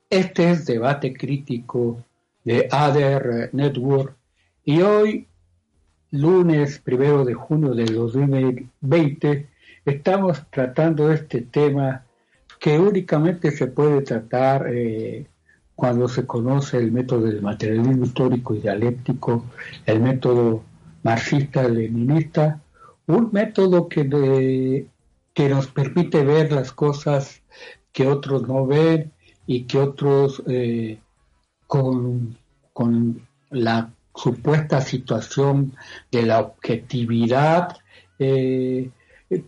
Este 0.09 0.51
es 0.51 0.65
Debate 0.65 1.13
Crítico 1.13 2.03
de 2.45 2.69
ADR 2.71 3.49
Network. 3.51 4.15
Y 4.63 4.81
hoy, 4.81 5.27
lunes 6.11 6.79
primero 6.79 7.25
de 7.25 7.33
junio 7.33 7.73
de 7.73 7.85
2020, 7.85 9.49
estamos 9.83 10.41
tratando 10.49 11.11
este 11.11 11.41
tema 11.41 12.05
que 12.59 12.79
únicamente 12.79 13.51
se 13.51 13.67
puede 13.67 14.01
tratar 14.01 14.67
eh, 14.69 15.25
cuando 15.75 16.07
se 16.07 16.25
conoce 16.25 16.77
el 16.77 16.91
método 16.91 17.25
del 17.25 17.41
materialismo 17.41 18.05
histórico 18.05 18.55
y 18.55 18.61
dialéctico, 18.61 19.45
el 19.85 19.99
método 19.99 20.63
marxista-leninista, 21.03 22.61
un 23.07 23.29
método 23.31 23.89
que, 23.89 24.87
que 25.33 25.49
nos 25.49 25.67
permite 25.67 26.23
ver 26.23 26.51
las 26.51 26.71
cosas 26.71 27.41
que 27.91 28.07
otros 28.07 28.47
no 28.47 28.65
ven 28.65 29.11
y 29.45 29.63
que 29.63 29.77
otros 29.77 30.41
eh, 30.47 30.99
con, 32.73 33.21
la 33.49 33.89
supuesta 34.15 34.81
situación 34.81 35.73
de 36.11 36.23
la 36.23 36.39
objetividad, 36.39 37.77
eh, 38.19 38.89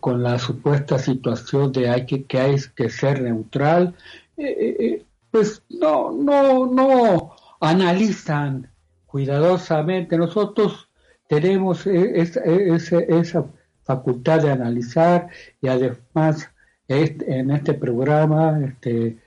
con 0.00 0.22
la 0.22 0.38
supuesta 0.38 0.98
situación 0.98 1.72
de 1.72 1.88
hay 1.88 2.06
que, 2.06 2.24
que 2.24 2.38
hay 2.38 2.56
que 2.74 2.90
ser 2.90 3.22
neutral, 3.22 3.94
eh, 4.36 4.76
eh, 4.78 5.04
pues 5.30 5.62
no, 5.68 6.12
no, 6.12 6.66
no 6.66 7.32
analizan 7.60 8.70
cuidadosamente. 9.06 10.16
Nosotros 10.16 10.88
tenemos 11.28 11.86
esa, 11.86 12.40
esa 12.40 13.44
facultad 13.84 14.42
de 14.42 14.50
analizar 14.50 15.28
y 15.60 15.68
además 15.68 16.50
en 16.88 17.50
este 17.50 17.74
programa, 17.74 18.60
este, 18.64 19.18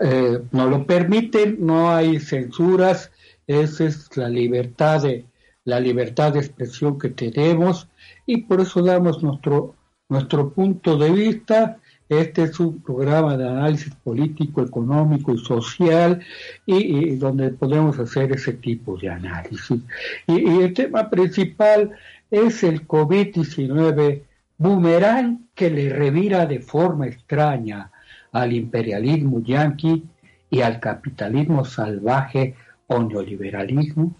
eh, 0.00 0.40
nos 0.50 0.70
lo 0.70 0.86
permiten, 0.86 1.58
no 1.60 1.90
hay 1.92 2.18
censuras, 2.18 3.12
esa 3.46 3.84
es 3.84 4.16
la 4.16 4.28
libertad 4.28 5.02
de 5.02 5.26
la 5.64 5.78
libertad 5.78 6.32
de 6.32 6.40
expresión 6.40 6.98
que 6.98 7.10
tenemos 7.10 7.86
y 8.24 8.38
por 8.38 8.62
eso 8.62 8.82
damos 8.82 9.22
nuestro 9.22 9.74
nuestro 10.10 10.50
punto 10.50 10.98
de 10.98 11.10
vista. 11.10 11.78
Este 12.08 12.42
es 12.42 12.58
un 12.58 12.82
programa 12.82 13.36
de 13.36 13.48
análisis 13.48 13.94
político, 13.94 14.62
económico 14.62 15.32
y 15.32 15.38
social 15.38 16.20
y, 16.66 17.14
donde 17.14 17.50
podemos 17.50 17.98
hacer 18.00 18.32
ese 18.32 18.54
tipo 18.54 18.98
de 18.98 19.08
análisis. 19.10 19.80
Y, 20.26 20.50
y 20.50 20.62
el 20.62 20.74
tema 20.74 21.08
principal 21.08 21.92
es 22.30 22.64
el 22.64 22.86
COVID-19 22.86 24.22
boomerang 24.60 25.48
que 25.54 25.70
le 25.70 25.88
revira 25.88 26.44
de 26.44 26.60
forma 26.60 27.06
extraña 27.06 27.90
al 28.30 28.52
imperialismo 28.52 29.40
yanqui 29.42 30.04
y 30.50 30.60
al 30.60 30.78
capitalismo 30.78 31.64
salvaje 31.64 32.54
o 32.86 33.02
neoliberalismo. 33.02 34.14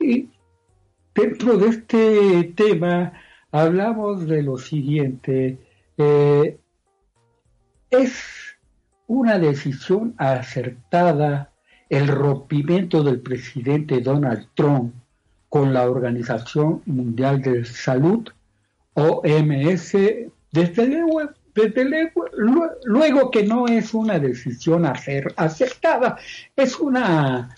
Y 0.00 0.30
dentro 1.14 1.58
de 1.58 1.68
este 1.68 2.54
tema 2.56 3.12
hablamos 3.52 4.26
de 4.26 4.42
lo 4.42 4.56
siguiente. 4.56 5.58
Eh, 5.98 6.58
es 7.90 8.56
una 9.06 9.38
decisión 9.38 10.14
acertada 10.16 11.52
el 11.90 12.08
rompimiento 12.08 13.04
del 13.04 13.20
presidente 13.20 14.00
Donald 14.00 14.48
Trump 14.54 14.94
con 15.50 15.74
la 15.74 15.88
Organización 15.88 16.82
Mundial 16.86 17.42
de 17.42 17.66
Salud, 17.66 18.26
OMS, 18.96 19.92
desde 20.50 20.86
luego, 20.86 21.30
desde 21.54 22.10
luego, 22.84 23.30
que 23.30 23.44
no 23.44 23.66
es 23.66 23.92
una 23.92 24.18
decisión 24.18 24.86
acertada, 24.86 26.16
es 26.56 26.80
una 26.80 27.56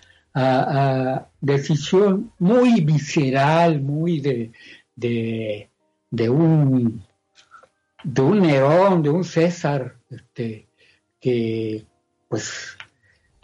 decisión 1.41 2.33
muy 2.39 2.81
visceral, 2.81 3.81
muy 3.81 4.21
de, 4.21 4.51
de, 4.97 6.29
un 6.29 7.05
de 8.03 8.23
un 8.23 8.41
Nerón, 8.41 9.03
de 9.03 9.11
un 9.11 9.25
César, 9.25 9.95
este, 10.11 10.67
que 11.21 11.85
pues 12.29 12.77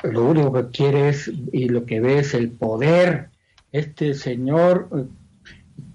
lo 0.02 0.24
único 0.24 0.52
que 0.52 0.70
quiere 0.70 1.08
es 1.10 1.30
y 1.52 1.68
lo 1.68 1.86
que 1.86 2.00
ve 2.00 2.18
es 2.18 2.34
el 2.34 2.50
poder 2.50 3.30
este 3.72 4.14
señor 4.14 5.08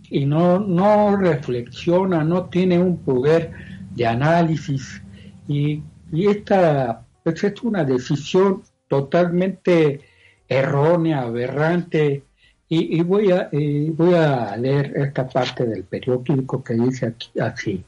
y 0.10 0.26
no, 0.26 0.60
no 0.60 1.16
reflexiona, 1.18 2.24
no 2.24 2.46
tiene 2.46 2.80
un 2.80 2.98
poder 2.98 3.52
de 3.96 4.08
análisis 4.08 5.02
y, 5.48 5.82
y 6.12 6.28
esta 6.28 7.06
pues, 7.24 7.44
es 7.44 7.62
una 7.64 7.84
decisión 7.84 8.64
totalmente 8.88 10.02
errónea, 10.48 11.22
aberrante 11.22 12.24
y, 12.72 13.02
voy, 13.02 13.32
a, 13.32 13.50
voy 13.52 14.14
a 14.14 14.56
leer 14.56 14.94
esta 14.96 15.28
parte 15.28 15.66
del 15.66 15.86
periódico 15.86 16.64
que 16.64 16.76
dice 16.76 17.08
aquí 17.08 17.40
así. 17.40 17.84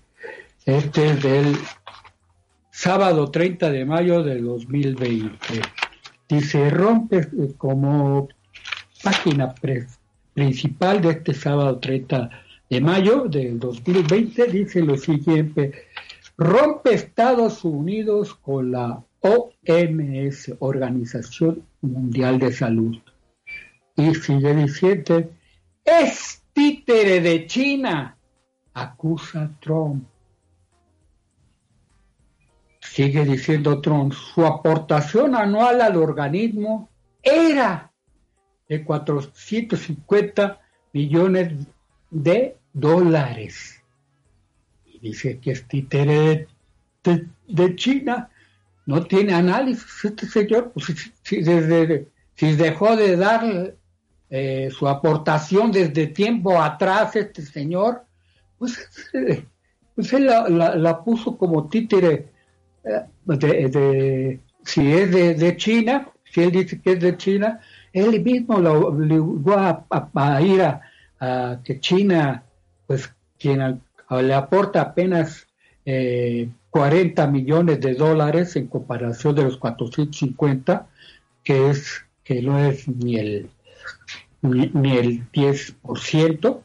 Este 0.65 1.09
es 1.11 1.21
del 1.21 1.55
sábado 2.71 3.29
30 3.29 3.69
de 3.69 3.85
mayo 3.85 4.23
de 4.23 4.41
2020. 4.41 5.37
Dice, 6.27 6.69
rompe 6.71 7.27
como 7.59 8.27
página 9.03 9.53
principal 10.33 11.01
de 11.01 11.11
este 11.11 11.33
sábado 11.33 11.79
30 11.79 12.29
de 12.69 12.81
mayo 12.81 13.25
del 13.27 13.59
2020, 13.59 14.45
dice 14.47 14.81
lo 14.81 14.97
siguiente, 14.97 15.73
rompe 16.37 16.93
Estados 16.93 17.65
Unidos 17.65 18.35
con 18.35 18.71
la 18.71 19.03
OMS, 19.19 20.53
Organización 20.59 21.63
Mundial 21.81 22.39
de 22.39 22.51
Salud. 22.51 22.97
Y 23.95 24.15
sigue 24.15 24.55
diciendo, 24.55 25.29
es 25.83 26.41
títere 26.53 27.21
de 27.21 27.45
China, 27.45 28.17
acusa 28.73 29.51
Trump. 29.59 30.05
Sigue 32.79 33.25
diciendo 33.25 33.79
Trump, 33.79 34.13
su 34.13 34.45
aportación 34.45 35.35
anual 35.35 35.81
al 35.81 35.97
organismo 35.97 36.89
era 37.21 37.90
de 38.71 38.85
450 38.85 40.61
millones 40.93 41.67
de 42.09 42.55
dólares. 42.71 43.83
Y 44.85 44.99
dice 44.99 45.39
que 45.39 45.51
es 45.51 45.67
títere 45.67 46.47
de, 47.03 47.75
China. 47.75 48.29
No 48.85 49.03
tiene 49.03 49.33
análisis 49.33 50.05
este 50.05 50.25
señor. 50.25 50.71
Pues, 50.73 51.11
si, 51.21 51.41
desde, 51.41 52.07
si 52.35 52.55
dejó 52.55 52.95
de 52.95 53.17
dar 53.17 53.75
eh, 54.29 54.69
su 54.71 54.87
aportación 54.87 55.73
desde 55.73 56.07
tiempo 56.07 56.61
atrás 56.61 57.17
este 57.17 57.41
señor, 57.41 58.05
pues, 58.57 58.89
pues 59.95 60.13
él 60.13 60.27
la, 60.27 61.03
puso 61.03 61.37
como 61.37 61.67
títere 61.67 62.29
eh, 62.85 63.03
de, 63.25 64.39
si 64.63 64.93
es 64.93 65.11
de, 65.11 65.57
China, 65.57 66.07
si 66.23 66.43
él 66.43 66.51
dice 66.53 66.79
que 66.79 66.93
es 66.93 67.01
de 67.01 67.17
China, 67.17 67.59
él 67.93 68.21
mismo 68.23 68.59
lo 68.59 68.87
obligó 68.87 69.55
a, 69.57 70.41
ir 70.41 70.61
a, 71.19 71.59
que 71.63 71.79
China, 71.79 72.43
pues 72.87 73.13
quien 73.39 73.81
le 74.09 74.33
aporta 74.33 74.81
apenas 74.81 75.47
eh, 75.85 76.49
40 76.69 77.27
millones 77.27 77.81
de 77.81 77.93
dólares 77.95 78.55
en 78.55 78.67
comparación 78.67 79.35
de 79.35 79.43
los 79.43 79.57
450, 79.57 80.87
que 81.43 81.69
es 81.69 82.05
que 82.23 82.41
no 82.41 82.59
es 82.59 82.87
ni 82.87 83.17
el 83.17 83.49
ni, 84.41 84.97
el 84.97 85.31
10%, 85.31 86.61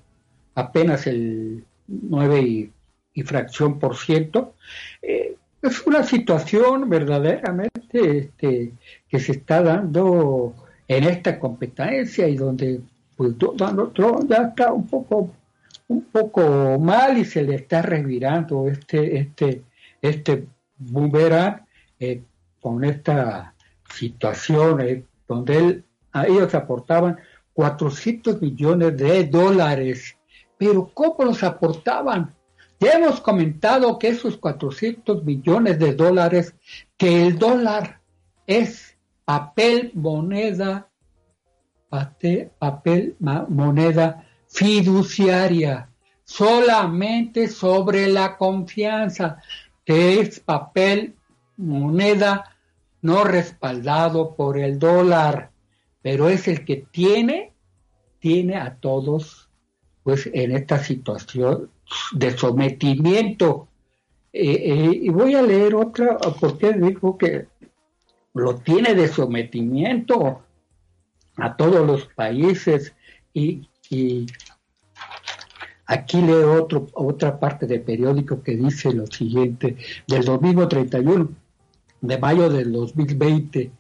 apenas 0.55 1.07
el 1.07 1.65
9 1.87 2.71
y, 3.15 3.23
fracción 3.23 3.79
por 3.79 3.97
ciento. 3.97 4.55
Eh, 5.03 5.37
es 5.63 5.87
una 5.87 6.03
situación 6.03 6.89
verdaderamente 6.89 8.19
este, 8.19 8.73
que 9.09 9.21
se 9.21 9.33
está 9.33 9.63
dando 9.63 10.55
en 10.89 11.05
esta 11.05 11.39
competencia 11.39 12.29
y 12.29 12.37
donde 12.37 12.81
pues 13.17 13.37
Donald 13.39 13.93
Trump 13.93 14.29
ya 14.29 14.49
está 14.49 14.73
un 14.73 14.87
poco 14.87 15.33
un 15.89 16.03
poco 16.03 16.79
mal 16.79 17.17
y 17.17 17.25
se 17.25 17.43
le 17.43 17.57
está 17.57 17.83
revirando 17.83 18.69
este 18.69 19.19
este 19.19 19.63
este 20.03 20.47
boomerang 20.79 21.63
eh, 21.99 22.23
con 22.61 22.85
esta 22.85 23.55
situación 23.95 24.81
eh, 24.81 25.05
donde 25.29 25.57
él, 25.57 25.85
a 26.13 26.27
ellos 26.27 26.55
aportaban 26.55 27.19
400 27.53 28.41
millones 28.41 28.97
de 28.97 29.25
dólares. 29.25 30.17
Pero 30.59 30.91
¿cómo 30.93 31.25
los 31.25 31.43
aportaban? 31.43 32.35
Ya 32.79 32.93
hemos 32.93 33.21
comentado 33.21 33.99
que 33.99 34.09
esos 34.09 34.37
400 34.37 35.25
millones 35.25 35.79
de 35.79 35.95
dólares, 35.95 36.55
que 36.97 37.27
el 37.27 37.39
dólar 37.39 38.01
es 38.47 38.96
papel 39.27 39.93
moneda, 39.95 40.89
papel 41.91 43.17
moneda 43.21 44.27
fiduciaria, 44.49 45.91
solamente 46.25 47.49
sobre 47.49 48.09
la 48.09 48.39
confianza, 48.39 49.43
que 49.85 50.21
es 50.21 50.41
papel 50.41 51.15
moneda 51.59 52.57
no 53.03 53.25
respaldado 53.25 54.35
por 54.35 54.57
el 54.57 54.79
dólar 54.79 55.51
pero 56.07 56.29
es 56.29 56.47
el 56.47 56.65
que 56.65 56.87
tiene, 56.89 57.53
tiene 58.21 58.59
a 58.59 58.77
todos 58.77 59.51
pues 60.05 60.31
en 60.33 60.53
esta 60.55 60.79
situación 60.79 61.69
de 62.13 62.39
sometimiento. 62.39 63.67
Eh, 64.33 64.53
eh, 64.53 65.01
y 65.03 65.09
voy 65.09 65.35
a 65.35 65.43
leer 65.43 65.75
otra, 65.75 66.17
porque 66.39 66.75
dijo 66.75 67.19
que 67.19 67.49
lo 68.37 68.57
tiene 68.57 68.95
de 68.95 69.09
sometimiento 69.09 70.43
a 71.37 71.57
todos 71.57 71.87
los 71.87 72.07
países 72.07 72.95
y, 73.33 73.67
aquí 75.87 76.21
leo 76.21 76.63
otro, 76.63 76.87
otra 76.93 77.41
parte 77.41 77.67
del 77.67 77.81
periódico 77.81 78.43
que 78.43 78.57
dice 78.57 78.93
lo 78.93 79.07
siguiente, 79.07 79.77
del 80.07 80.25
domingo 80.25 80.69
31 80.69 81.31
de 82.03 82.19
mayo 82.19 82.51
del 82.51 82.73
2020, 82.73 83.71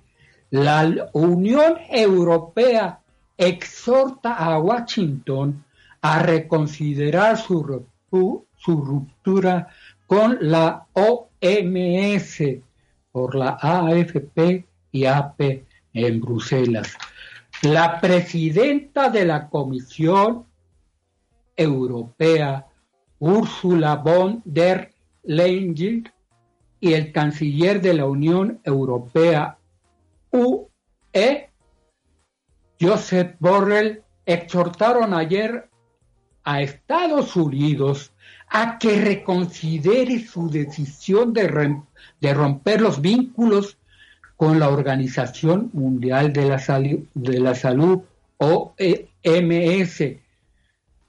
la 0.50 1.10
Unión 1.12 1.74
Europea 1.90 3.00
exhorta 3.36 4.36
a 4.36 4.58
Washington 4.58 5.64
a 6.00 6.20
reconsiderar 6.20 7.36
su, 7.36 7.62
ruptura 8.66 9.68
con 10.06 10.38
la 10.40 10.86
OMS 10.94 12.40
por 13.16 13.34
la 13.34 13.56
AFP 13.62 14.66
y 14.92 15.06
AP 15.06 15.64
en 15.94 16.20
Bruselas. 16.20 16.98
La 17.62 17.98
presidenta 17.98 19.08
de 19.08 19.24
la 19.24 19.48
Comisión 19.48 20.44
Europea, 21.56 22.66
Ursula 23.18 23.94
von 23.96 24.42
der 24.44 24.92
Leyen, 25.22 26.12
y 26.78 26.92
el 26.92 27.10
canciller 27.10 27.80
de 27.80 27.94
la 27.94 28.04
Unión 28.04 28.60
Europea, 28.64 29.56
UE, 30.30 31.48
Joseph 32.78 33.36
Borrell, 33.38 34.02
exhortaron 34.26 35.14
ayer 35.14 35.70
a 36.44 36.60
Estados 36.60 37.34
Unidos 37.34 38.12
a 38.58 38.78
que 38.78 38.98
reconsidere 38.98 40.26
su 40.26 40.48
decisión 40.48 41.34
de, 41.34 41.82
de 42.22 42.32
romper 42.32 42.80
los 42.80 43.02
vínculos 43.02 43.76
con 44.34 44.58
la 44.58 44.70
Organización 44.70 45.68
Mundial 45.74 46.32
de 46.32 46.46
la, 46.46 46.56
de 47.14 47.38
la 47.38 47.54
Salud, 47.54 48.00
OMS, 48.38 50.04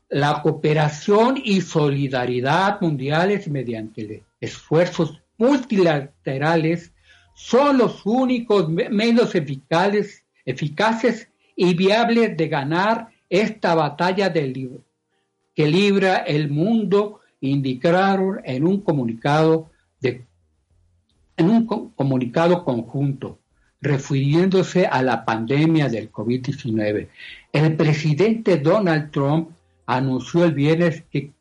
la 0.09 0.41
cooperación 0.41 1.39
y 1.41 1.61
solidaridad 1.61 2.81
mundiales 2.81 3.47
mediante 3.47 4.23
esfuerzos 4.41 5.21
multilaterales 5.37 6.91
son 7.33 7.77
los 7.77 8.05
únicos 8.05 8.67
medios 8.67 9.35
eficaces, 9.35 10.25
eficaces 10.43 11.29
y 11.55 11.73
viables 11.75 12.35
de 12.35 12.47
ganar 12.49 13.07
esta 13.29 13.73
batalla 13.73 14.33
que 14.33 15.67
libra 15.67 16.17
el 16.17 16.49
mundo, 16.49 17.21
indicaron 17.41 18.41
en 18.43 18.65
un 18.65 18.81
comunicado 18.81 19.69
de, 20.01 20.25
en 21.37 21.49
un 21.49 21.65
comunicado 21.65 22.63
conjunto 22.63 23.39
refiriéndose 23.79 24.87
a 24.87 25.03
la 25.03 25.23
pandemia 25.23 25.87
del 25.87 26.11
COVID-19. 26.11 27.09
El 27.53 27.75
presidente 27.75 28.57
Donald 28.57 29.11
Trump 29.11 29.51
anunció 29.85 30.43
el 30.43 30.53
viernes 30.53 31.03
que, 31.11 31.31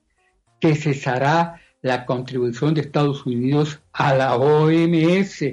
que 0.60 0.74
cesará 0.74 1.60
la 1.82 2.04
contribución 2.04 2.74
de 2.74 2.82
Estados 2.82 3.24
Unidos 3.26 3.80
a 3.92 4.14
la 4.14 4.36
OMS 4.36 5.44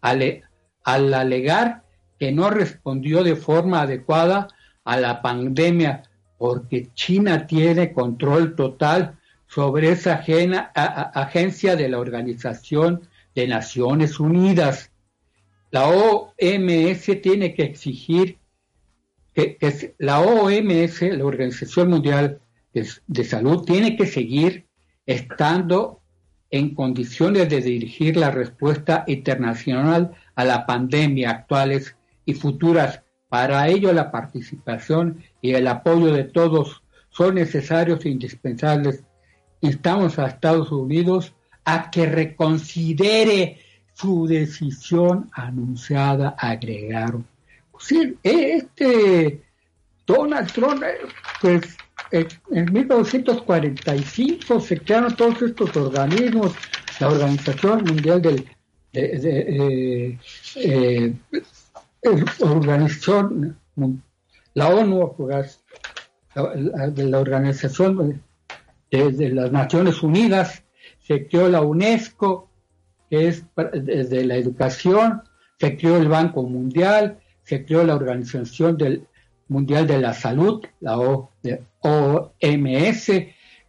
al, 0.00 0.42
al 0.84 1.14
alegar 1.14 1.82
que 2.18 2.32
no 2.32 2.50
respondió 2.50 3.22
de 3.22 3.36
forma 3.36 3.82
adecuada 3.82 4.48
a 4.84 4.96
la 4.96 5.20
pandemia 5.20 6.02
porque 6.38 6.88
China 6.94 7.46
tiene 7.46 7.92
control 7.92 8.54
total 8.54 9.17
sobre 9.48 9.90
esa 9.90 10.22
agencia 11.14 11.74
de 11.74 11.88
la 11.88 11.98
Organización 11.98 13.08
de 13.34 13.48
Naciones 13.48 14.20
Unidas. 14.20 14.92
La 15.70 15.88
OMS 15.88 17.22
tiene 17.22 17.54
que 17.54 17.62
exigir 17.62 18.38
que, 19.34 19.94
la 19.98 20.20
OMS, 20.20 21.02
la 21.02 21.24
Organización 21.24 21.90
Mundial 21.90 22.40
de, 22.72 23.24
Salud, 23.24 23.64
tiene 23.64 23.96
que 23.96 24.06
seguir 24.06 24.66
estando 25.06 26.00
en 26.50 26.74
condiciones 26.74 27.48
de 27.48 27.60
dirigir 27.60 28.16
la 28.16 28.30
respuesta 28.30 29.04
internacional 29.06 30.12
a 30.34 30.44
la 30.44 30.66
pandemia 30.66 31.30
actuales 31.30 31.96
y 32.24 32.34
futuras. 32.34 33.02
Para 33.28 33.68
ello 33.68 33.92
la 33.92 34.10
participación 34.10 35.22
y 35.40 35.52
el 35.52 35.66
apoyo 35.68 36.12
de 36.12 36.24
todos 36.24 36.82
son 37.10 37.34
necesarios 37.34 38.04
e 38.04 38.10
indispensables. 38.10 39.04
Instamos 39.60 40.18
a 40.18 40.26
Estados 40.26 40.70
Unidos 40.72 41.32
a 41.64 41.90
que 41.90 42.06
reconsidere 42.06 43.58
su 43.94 44.26
decisión 44.26 45.28
anunciada, 45.32 46.36
agregaron. 46.38 47.26
Sí, 47.78 48.16
este 48.22 49.42
Donald 50.06 50.50
Trump, 50.52 50.82
eh, 50.82 50.98
pues 51.40 51.76
en 52.10 52.72
1945 52.72 54.60
se 54.60 54.78
crearon 54.78 55.14
todos 55.14 55.42
estos 55.42 55.76
organismos, 55.76 56.54
la 57.00 57.08
Organización 57.08 57.84
Mundial 57.84 58.22
del 58.22 58.46
de, 58.92 60.18
eh, 60.56 61.14
organización 62.40 63.58
la 64.54 64.68
ONU 64.68 65.14
de 66.94 67.04
la 67.04 67.18
organización 67.18 68.22
de, 68.90 69.28
las 69.30 69.52
Naciones 69.52 70.02
Unidas 70.02 70.64
se 71.00 71.26
creó 71.28 71.48
la 71.48 71.62
UNESCO 71.62 72.48
que 73.10 73.28
es 73.28 73.44
de 73.54 74.24
la 74.24 74.36
educación 74.36 75.22
se 75.58 75.76
creó 75.76 75.96
el 75.96 76.08
Banco 76.08 76.42
Mundial 76.42 77.18
se 77.44 77.64
creó 77.64 77.82
la 77.84 77.96
Organización 77.96 78.76
Mundial 79.48 79.86
de 79.86 79.98
la 79.98 80.12
Salud, 80.12 80.62
la 80.80 80.98
OMS, 80.98 81.32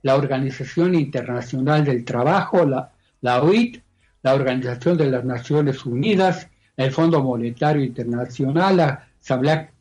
la 0.01 0.15
Organización 0.15 0.95
Internacional 0.95 1.86
del 1.86 2.03
Trabajo, 2.03 2.65
la, 2.65 2.91
la 3.21 3.41
OIT, 3.41 3.82
la 4.21 4.36
Organización 4.36 4.97
de 4.97 5.10
las 5.10 5.23
Naciones 5.23 5.86
Unidas, 5.86 6.49
el 6.75 6.91
Fondo 6.91 7.23
Monetario 7.23 7.84
Internacional, 7.84 8.77
la 8.77 9.08
Asamblea 9.21 9.71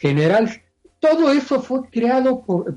General. 0.00 0.50
Todo 0.98 1.30
eso 1.32 1.62
fue 1.62 1.88
creado 1.90 2.42
por, 2.42 2.74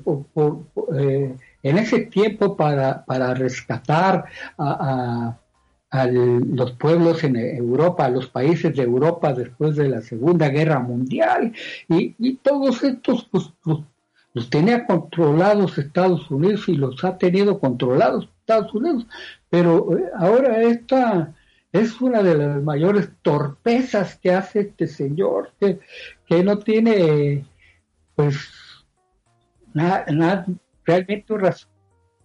eh, 0.96 1.34
en 1.62 1.78
ese 1.78 2.00
tiempo 2.00 2.56
para, 2.56 3.04
para 3.04 3.34
rescatar 3.34 4.24
a 4.58 6.06
los 6.06 6.72
pueblos 6.72 7.22
en 7.22 7.36
Europa, 7.36 8.06
a 8.06 8.10
los 8.10 8.26
países 8.26 8.74
de 8.74 8.82
Europa 8.82 9.34
después 9.34 9.76
de 9.76 9.88
la 9.88 10.00
Segunda 10.00 10.48
Guerra 10.48 10.80
Mundial, 10.80 11.52
y, 11.88 12.34
todos 12.36 12.82
estos 12.82 13.28
pues, 13.30 13.50
los, 14.32 14.50
tenía 14.50 14.86
controlados 14.86 15.76
Estados 15.76 16.30
Unidos 16.30 16.68
y 16.68 16.76
los 16.76 17.04
ha 17.04 17.18
tenido 17.18 17.60
controlados 17.60 18.28
Estados 18.40 18.74
Unidos, 18.74 19.06
pero 19.50 19.96
eh, 19.96 20.04
ahora 20.16 20.62
esta 20.62 21.34
es 21.70 22.00
una 22.00 22.22
de 22.22 22.36
las 22.36 22.62
mayores 22.62 23.10
torpezas 23.22 24.16
que 24.16 24.32
hace 24.32 24.60
este 24.60 24.86
señor, 24.86 25.52
que 25.58 26.42
no 26.42 26.58
tiene 26.58 27.44
pues 28.14 28.36
nada, 29.74 30.46
realmente 30.84 31.32
un, 31.32 31.50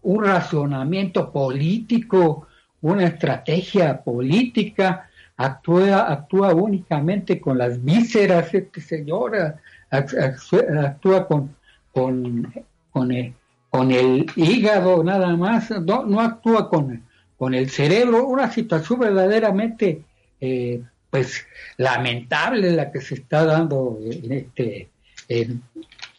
un 0.03 0.23
razonamiento 0.23 1.31
político 1.31 2.47
una 2.81 3.07
estrategia 3.07 4.01
política, 4.03 5.09
actúa, 5.35 6.11
actúa 6.11 6.53
únicamente 6.53 7.39
con 7.39 7.57
las 7.57 7.83
vísceras, 7.83 8.53
este 8.53 8.81
señor 8.81 9.55
actúa 9.89 11.27
con, 11.27 11.55
con, 11.91 12.53
con, 12.91 13.11
el, 13.11 13.33
con 13.69 13.91
el 13.91 14.25
hígado 14.35 15.03
nada 15.03 15.35
más, 15.35 15.71
no, 15.71 16.05
no 16.05 16.21
actúa 16.21 16.69
con, 16.69 17.03
con 17.37 17.53
el 17.53 17.69
cerebro, 17.69 18.27
una 18.27 18.51
situación 18.51 18.99
verdaderamente 18.99 20.03
eh, 20.39 20.81
pues 21.09 21.45
lamentable 21.77 22.71
la 22.71 22.91
que 22.91 23.01
se 23.01 23.15
está 23.15 23.45
dando 23.45 23.97
en 24.01 24.31
este 24.31 24.89
en, 25.29 25.61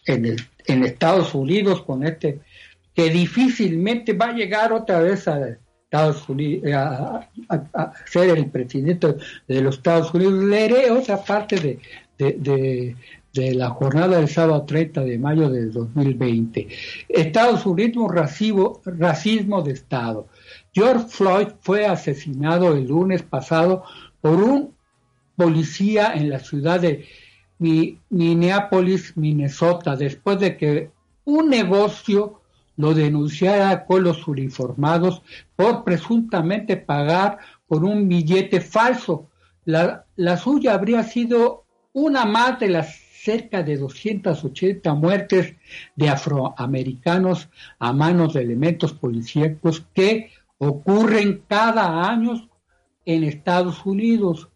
en, 0.07 0.37
en 0.69 0.85
Estados 0.85 1.35
Unidos 1.35 1.83
con 1.83 2.05
este 2.05 2.41
que 2.95 3.11
difícilmente 3.11 4.13
va 4.13 4.27
a 4.27 4.33
llegar 4.33 4.73
otra 4.73 5.01
vez 5.01 5.27
a, 5.29 5.57
Estados 5.85 6.29
Unidos, 6.29 6.71
a, 6.75 7.93
ser 8.07 8.37
el 8.37 8.51
presidente 8.51 9.15
de 9.47 9.63
los 9.63 9.77
Estados 9.77 10.13
Unidos. 10.13 10.45
Leeré 10.45 10.91
otra 10.91 11.25
parte 11.25 11.81
de, 12.19 12.95
de, 13.33 13.55
la 13.55 13.71
jornada 13.71 14.19
del 14.19 14.29
sábado 14.29 14.65
30 14.65 15.05
de 15.05 15.19
mayo 15.19 15.49
de 15.49 15.67
2020. 15.67 16.69
Estados 17.09 17.65
Unidos, 17.65 18.13
racismo, 18.13 18.81
racismo 18.85 19.63
de 19.63 19.73
Estado. 19.73 20.27
George 20.75 21.07
Floyd 21.09 21.49
fue 21.61 21.87
asesinado 21.87 22.75
el 22.75 22.89
lunes 22.89 23.23
pasado 23.23 23.85
por 24.21 24.43
un 24.43 24.75
policía 25.37 26.15
en 26.15 26.31
la 26.31 26.41
ciudad 26.41 26.81
de 26.81 27.07
Minneapolis, 27.59 29.17
Minnesota, 29.17 29.97
después 29.97 30.39
de 30.39 30.57
que 30.57 30.91
un 31.25 31.49
negocio 31.49 32.41
lo 32.77 32.95
denunciara 32.95 33.85
con 33.85 34.05
los 34.05 34.27
uniformados 34.29 35.23
por 35.57 35.85
presuntamente 35.85 36.77
pagar 36.77 37.39
por 37.67 37.85
un 37.85 38.09
billete 38.09 38.61
falso. 38.61 39.29
La, 39.65 40.07
suya 40.39 40.75
habría 40.75 41.03
sido 41.03 41.65
una 41.93 42.25
más 42.25 42.59
de 42.61 42.69
las 42.71 42.95
cerca 42.97 43.63
de 43.63 43.77
280 43.77 44.95
muertes 44.95 45.55
de 45.97 46.09
afroamericanos 46.09 47.49
a 47.79 47.93
manos 47.93 48.35
de 48.35 48.43
elementos 48.43 48.95
policíacos 48.95 49.85
que 49.93 50.31
ocurren 50.59 51.43
cada 51.49 52.09
año 52.09 52.49
en 53.05 53.25
Estados 53.25 53.85
Unidos, 53.85 54.49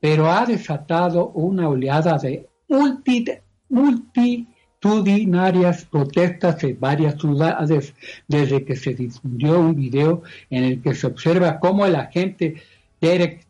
pero 0.00 0.30
ha 0.30 0.46
desatado 0.46 1.28
una 1.30 1.68
oleada 1.68 2.18
de 2.18 2.46
multi, 2.68 3.24
multi 3.68 4.46
multitudinarias 4.80 5.84
protestas 5.86 6.62
en 6.62 6.78
varias 6.78 7.20
ciudades 7.20 7.94
desde 8.28 8.64
que 8.64 8.76
se 8.76 8.94
difundió 8.94 9.58
un 9.58 9.74
video 9.74 10.22
en 10.50 10.64
el 10.64 10.82
que 10.82 10.94
se 10.94 11.06
observa 11.06 11.58
cómo 11.58 11.84
el 11.84 11.96
agente 11.96 12.62
Derek 13.00 13.44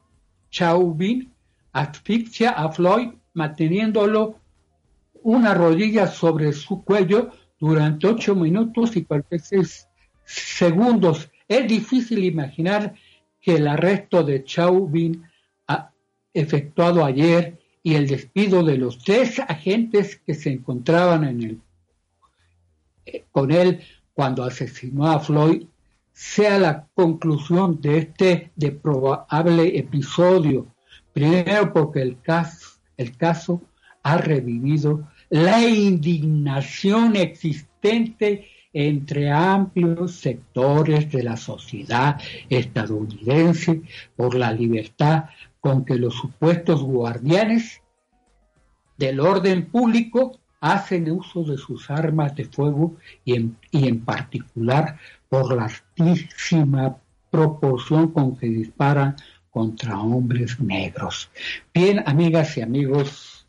Chauvin 0.51 1.31
asfixia 1.73 2.51
a 2.51 2.71
Floyd 2.73 3.11
manteniéndolo 3.35 4.37
una 5.23 5.53
rodilla 5.53 6.07
sobre 6.07 6.53
su 6.53 6.83
cuello 6.83 7.31
durante 7.61 8.07
ocho 8.07 8.35
minutos 8.35 8.97
y 8.97 9.05
46 9.05 9.87
segundos. 10.25 11.31
Es 11.47 11.69
difícil 11.69 12.25
imaginar 12.25 12.95
que 13.41 13.57
el 13.57 13.69
arresto 13.69 14.23
de 14.23 14.45
Chauvin 14.45 15.23
ha 15.25 15.38
efectuado 16.35 17.05
ayer 17.05 17.59
y 17.83 17.95
el 17.95 18.07
despido 18.07 18.63
de 18.63 18.79
los 18.79 18.99
tres 18.99 19.39
agentes 19.41 20.17
que 20.17 20.35
se 20.35 20.51
encontraban 20.51 21.25
en 21.25 21.43
el, 21.43 21.61
eh, 23.07 23.25
con 23.31 23.51
él 23.51 23.81
cuando 24.13 24.45
asesinó 24.45 25.07
a 25.07 25.21
Floyd 25.21 25.65
sea 26.13 26.59
la 26.59 26.89
conclusión 26.95 27.81
de 27.81 27.99
este 27.99 28.51
de 28.57 28.73
probable 28.73 29.79
episodio. 29.79 30.67
Primero 31.13 31.73
porque 31.73 32.03
el 32.03 32.21
caso, 32.21 32.81
el 32.97 33.17
caso 33.17 33.63
ha 34.03 34.19
revivido 34.19 35.09
la 35.31 35.65
indignación 35.65 37.15
existente 37.15 38.49
entre 38.73 39.31
amplios 39.31 40.17
sectores 40.17 41.11
de 41.11 41.23
la 41.23 41.37
sociedad 41.37 42.21
estadounidense 42.51 43.83
por 44.17 44.35
la 44.35 44.53
libertad 44.53 45.25
con 45.61 45.85
que 45.85 45.97
los 45.97 46.15
supuestos 46.15 46.83
guardianes 46.83 47.83
del 48.97 49.21
orden 49.21 49.67
público 49.67 50.39
hacen 50.61 51.11
uso 51.11 51.45
de 51.45 51.57
sus 51.57 51.91
armas 51.91 52.35
de 52.35 52.45
fuego 52.45 52.97
y 53.25 53.35
en, 53.35 53.57
y 53.71 53.89
en 53.89 54.05
particular 54.05 54.99
por 55.29 55.55
la 55.55 55.67
altísima 55.67 56.97
proporción 57.31 58.09
con 58.13 58.37
que 58.37 58.49
disparan 58.49 59.17
contra 59.51 59.99
hombres 60.01 60.59
negros. 60.61 61.31
Bien, 61.73 62.03
amigas 62.07 62.57
y 62.57 62.63
amigos, 62.63 63.45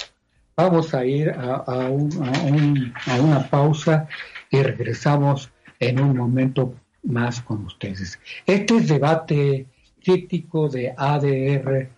vamos 0.55 0.93
a 0.93 1.05
ir 1.05 1.29
a, 1.29 1.55
a, 1.55 1.89
un, 1.89 2.93
a 3.05 3.21
una 3.21 3.49
pausa 3.49 4.07
y 4.51 4.61
regresamos 4.61 5.49
en 5.79 5.99
un 5.99 6.15
momento 6.17 6.75
más 7.03 7.41
con 7.41 7.65
ustedes. 7.65 8.19
Este 8.45 8.77
es 8.77 8.87
debate 8.87 9.67
crítico 10.03 10.69
de 10.69 10.93
ADR 10.95 11.89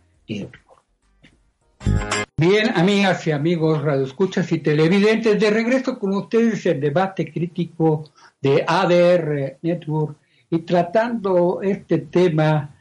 Bien, 2.37 2.71
amigas 2.75 3.27
y 3.27 3.31
amigos, 3.31 3.81
radioescuchas 3.81 4.51
y 4.51 4.59
televidentes, 4.59 5.39
de 5.39 5.49
regreso 5.49 5.99
con 5.99 6.13
ustedes 6.15 6.65
el 6.65 6.79
debate 6.79 7.31
crítico 7.31 8.11
de 8.41 8.63
ADR 8.67 9.59
Network 9.61 10.17
y 10.49 10.59
tratando 10.59 11.61
este 11.61 11.99
tema 11.99 12.75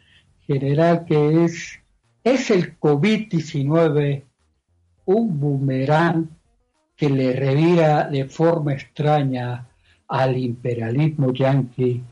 general 0.46 1.04
que 1.04 1.44
es, 1.44 1.78
¿es 2.24 2.50
el 2.50 2.78
COVID-19 2.78 4.22
un 5.04 5.40
boomerang 5.40 6.28
que 6.96 7.10
le 7.10 7.32
revira 7.34 8.04
de 8.04 8.24
forma 8.26 8.72
extraña 8.72 9.66
al 10.08 10.36
imperialismo 10.36 11.32
yanqui 11.32 12.02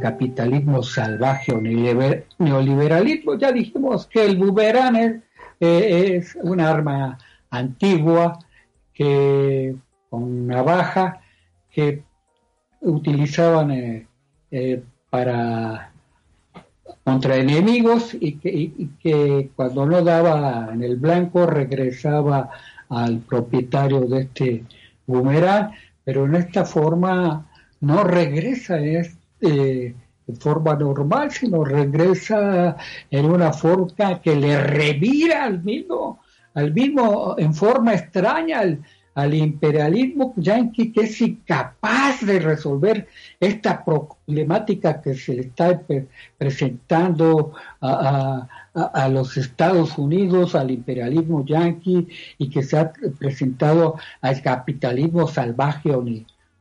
capitalismo 0.00 0.82
salvaje 0.82 1.52
o 1.52 1.60
neoliberalismo. 1.60 3.34
Ya 3.36 3.52
dijimos 3.52 4.06
que 4.06 4.24
el 4.24 4.36
boomerang 4.36 4.96
es, 4.96 5.16
eh, 5.60 6.16
es 6.16 6.36
un 6.42 6.60
arma 6.60 7.18
antigua 7.50 8.38
que 8.92 9.74
con 10.08 10.46
navaja 10.46 11.20
que 11.70 12.02
utilizaban 12.80 13.70
eh, 13.70 14.06
eh, 14.50 14.82
para 15.08 15.92
contra 17.04 17.36
enemigos 17.36 18.14
y 18.18 18.32
que, 18.32 18.50
y 18.50 18.90
que, 19.02 19.50
cuando 19.56 19.86
no 19.86 20.02
daba 20.02 20.68
en 20.72 20.82
el 20.82 20.96
blanco 20.96 21.46
regresaba 21.46 22.50
al 22.88 23.18
propietario 23.20 24.00
de 24.00 24.20
este 24.22 24.64
boomerang, 25.06 25.70
pero 26.04 26.26
en 26.26 26.34
esta 26.34 26.64
forma 26.64 27.46
no 27.80 28.04
regresa 28.04 28.78
en, 28.78 29.19
este, 29.40 29.94
en 30.28 30.36
forma 30.36 30.74
normal, 30.74 31.30
sino 31.32 31.64
regresa 31.64 32.76
en 33.10 33.24
una 33.24 33.52
forma 33.52 34.20
que 34.20 34.36
le 34.36 34.60
revira 34.62 35.44
al 35.44 35.62
mismo, 35.62 36.20
al 36.54 36.72
mismo 36.72 37.34
en 37.38 37.52
forma 37.52 37.94
extraña 37.94 38.60
al, 38.60 38.80
al 39.14 39.34
imperialismo 39.34 40.34
yanqui 40.36 40.92
que 40.92 41.02
es 41.02 41.20
incapaz 41.20 42.24
de 42.24 42.38
resolver 42.38 43.08
esta 43.40 43.84
problemática 43.84 45.00
que 45.00 45.14
se 45.14 45.34
le 45.34 45.40
está 45.42 45.80
presentando 46.38 47.52
a, 47.80 48.46
a, 48.74 49.08
los 49.08 49.36
Estados 49.36 49.98
Unidos, 49.98 50.54
al 50.54 50.70
imperialismo 50.70 51.44
yanqui 51.44 52.06
y 52.38 52.50
que 52.50 52.62
se 52.62 52.78
ha 52.78 52.92
presentado 53.18 53.96
al 54.20 54.40
capitalismo 54.42 55.26
salvaje 55.26 55.92
o 55.92 56.04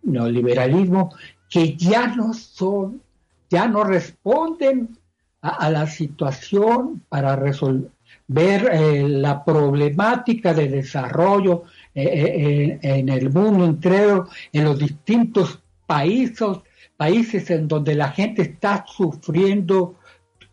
neoliberalismo, 0.01 1.11
que 1.49 1.75
ya 1.75 2.07
no 2.07 2.33
son, 2.33 3.01
ya 3.49 3.67
no 3.67 3.83
responden 3.83 4.97
a, 5.41 5.69
la 5.69 5.87
situación 5.87 7.01
para 7.09 7.35
resolver 7.35 7.89
eh, 8.71 9.07
la 9.07 9.43
problemática 9.43 10.53
de 10.53 10.67
desarrollo 10.67 11.63
eh, 11.95 12.03
eh, 12.03 12.79
en 12.81 13.09
el 13.09 13.31
mundo 13.31 13.65
entero, 13.65 14.27
en 14.51 14.65
los 14.65 14.77
distintos 14.77 15.59
países, 15.87 16.59
países 16.97 17.49
en 17.49 17.67
donde 17.67 17.95
la 17.95 18.11
gente 18.11 18.41
está 18.43 18.85
sufriendo 18.85 19.95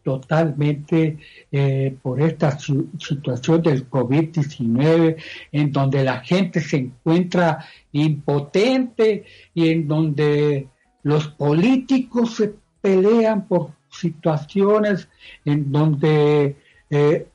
totalmente 0.07 1.19
eh, 1.51 1.97
por 2.01 2.23
esta 2.23 2.57
situación 2.57 3.61
del 3.61 3.91
COVID-19, 3.91 5.17
en 5.51 5.73
donde 5.73 6.05
la 6.05 6.21
gente 6.21 6.61
se 6.61 6.77
encuentra 6.77 7.67
impotente 7.91 9.25
y 9.53 9.69
en 9.69 9.89
donde 9.89 10.69
los 11.07 11.29
políticos 11.29 12.35
se 12.37 12.55
pelean 12.81 13.47
por 13.47 13.71
situaciones 13.91 15.09
en 15.45 15.71
donde 15.71 16.57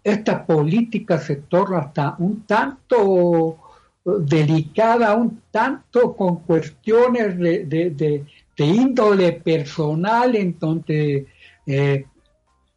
esta 0.03 0.45
política 0.45 1.17
se 1.17 1.35
torna 1.37 1.79
hasta 1.79 2.15
un 2.19 2.43
tanto 2.45 3.57
delicada 4.03 5.15
un 5.15 5.41
tanto 5.51 6.15
con 6.15 6.37
cuestiones 6.37 7.37
de, 7.37 8.25
índole 8.57 9.33
personal, 9.33 10.35
entonces, 10.35 11.25
eh, 11.65 12.05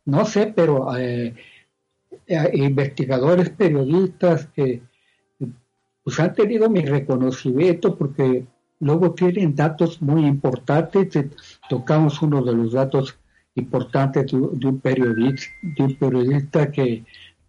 no 0.06 0.24
sé, 0.24 0.52
pero 0.54 0.96
eh, 0.96 1.34
eh, 2.26 2.50
investigadores 2.54 3.50
periodistas 3.50 4.46
que 4.46 4.82
pues 6.02 6.20
han 6.20 6.34
tenido 6.34 6.68
mi 6.68 6.80
reconocimiento 6.80 7.96
porque 7.96 8.46
luego 8.84 9.14
tienen 9.14 9.54
datos 9.54 10.02
muy 10.02 10.26
importantes, 10.26 11.08
tocamos 11.70 12.20
uno 12.20 12.44
de 12.44 12.52
los 12.52 12.72
datos 12.72 13.18
importantes 13.54 14.30
de, 14.30 14.36
un 14.36 14.78
periodista, 14.78 15.46
de 15.62 15.84
un 15.84 15.94
periodista 15.94 16.70
que, 16.70 17.02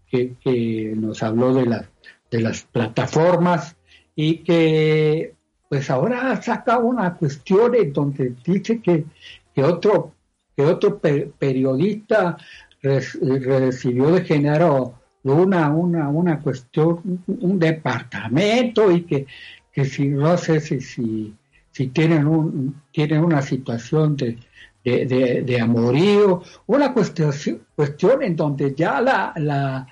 que, 0.09 0.93
nos 0.95 1.21
habló 1.21 1.53
de 1.53 1.65
las 1.65 1.85
de 2.31 2.41
las 2.41 2.63
plataformas 2.63 3.75
y 4.15 4.37
que 4.37 5.33
pues 5.67 5.89
ahora 5.89 6.41
saca 6.41 6.77
una 6.77 7.15
cuestión 7.15 7.75
en 7.75 7.91
donde 7.91 8.33
dice 8.45 8.81
que, 8.81 9.05
que 9.53 9.63
otro 9.63 10.13
que 10.55 10.63
otro 10.63 11.01
periodista 11.37 12.37
recibió 12.81 14.11
de 14.11 14.23
género 14.23 14.93
una, 15.33 15.69
una, 15.71 16.07
una 16.07 16.39
cuestión, 16.39 17.23
un, 17.27 17.59
departamento 17.59 18.91
y 18.91 19.01
que, 19.01 19.25
que 19.75 19.83
si 19.83 20.07
no 20.07 20.37
sé 20.37 20.61
si, 20.61 20.79
si, 20.79 21.35
si 21.71 21.87
tienen, 21.87 22.25
un, 22.27 22.81
tienen 22.93 23.25
una 23.25 23.41
situación 23.41 24.15
de, 24.15 24.37
de, 24.85 25.43
de, 25.45 25.59
amorío, 25.59 26.41
una 26.67 26.93
cuestión, 26.93 27.33
cuestión 27.75 28.23
en 28.23 28.37
donde 28.37 28.73
ya 28.73 29.01
la, 29.01 29.33
la, 29.35 29.85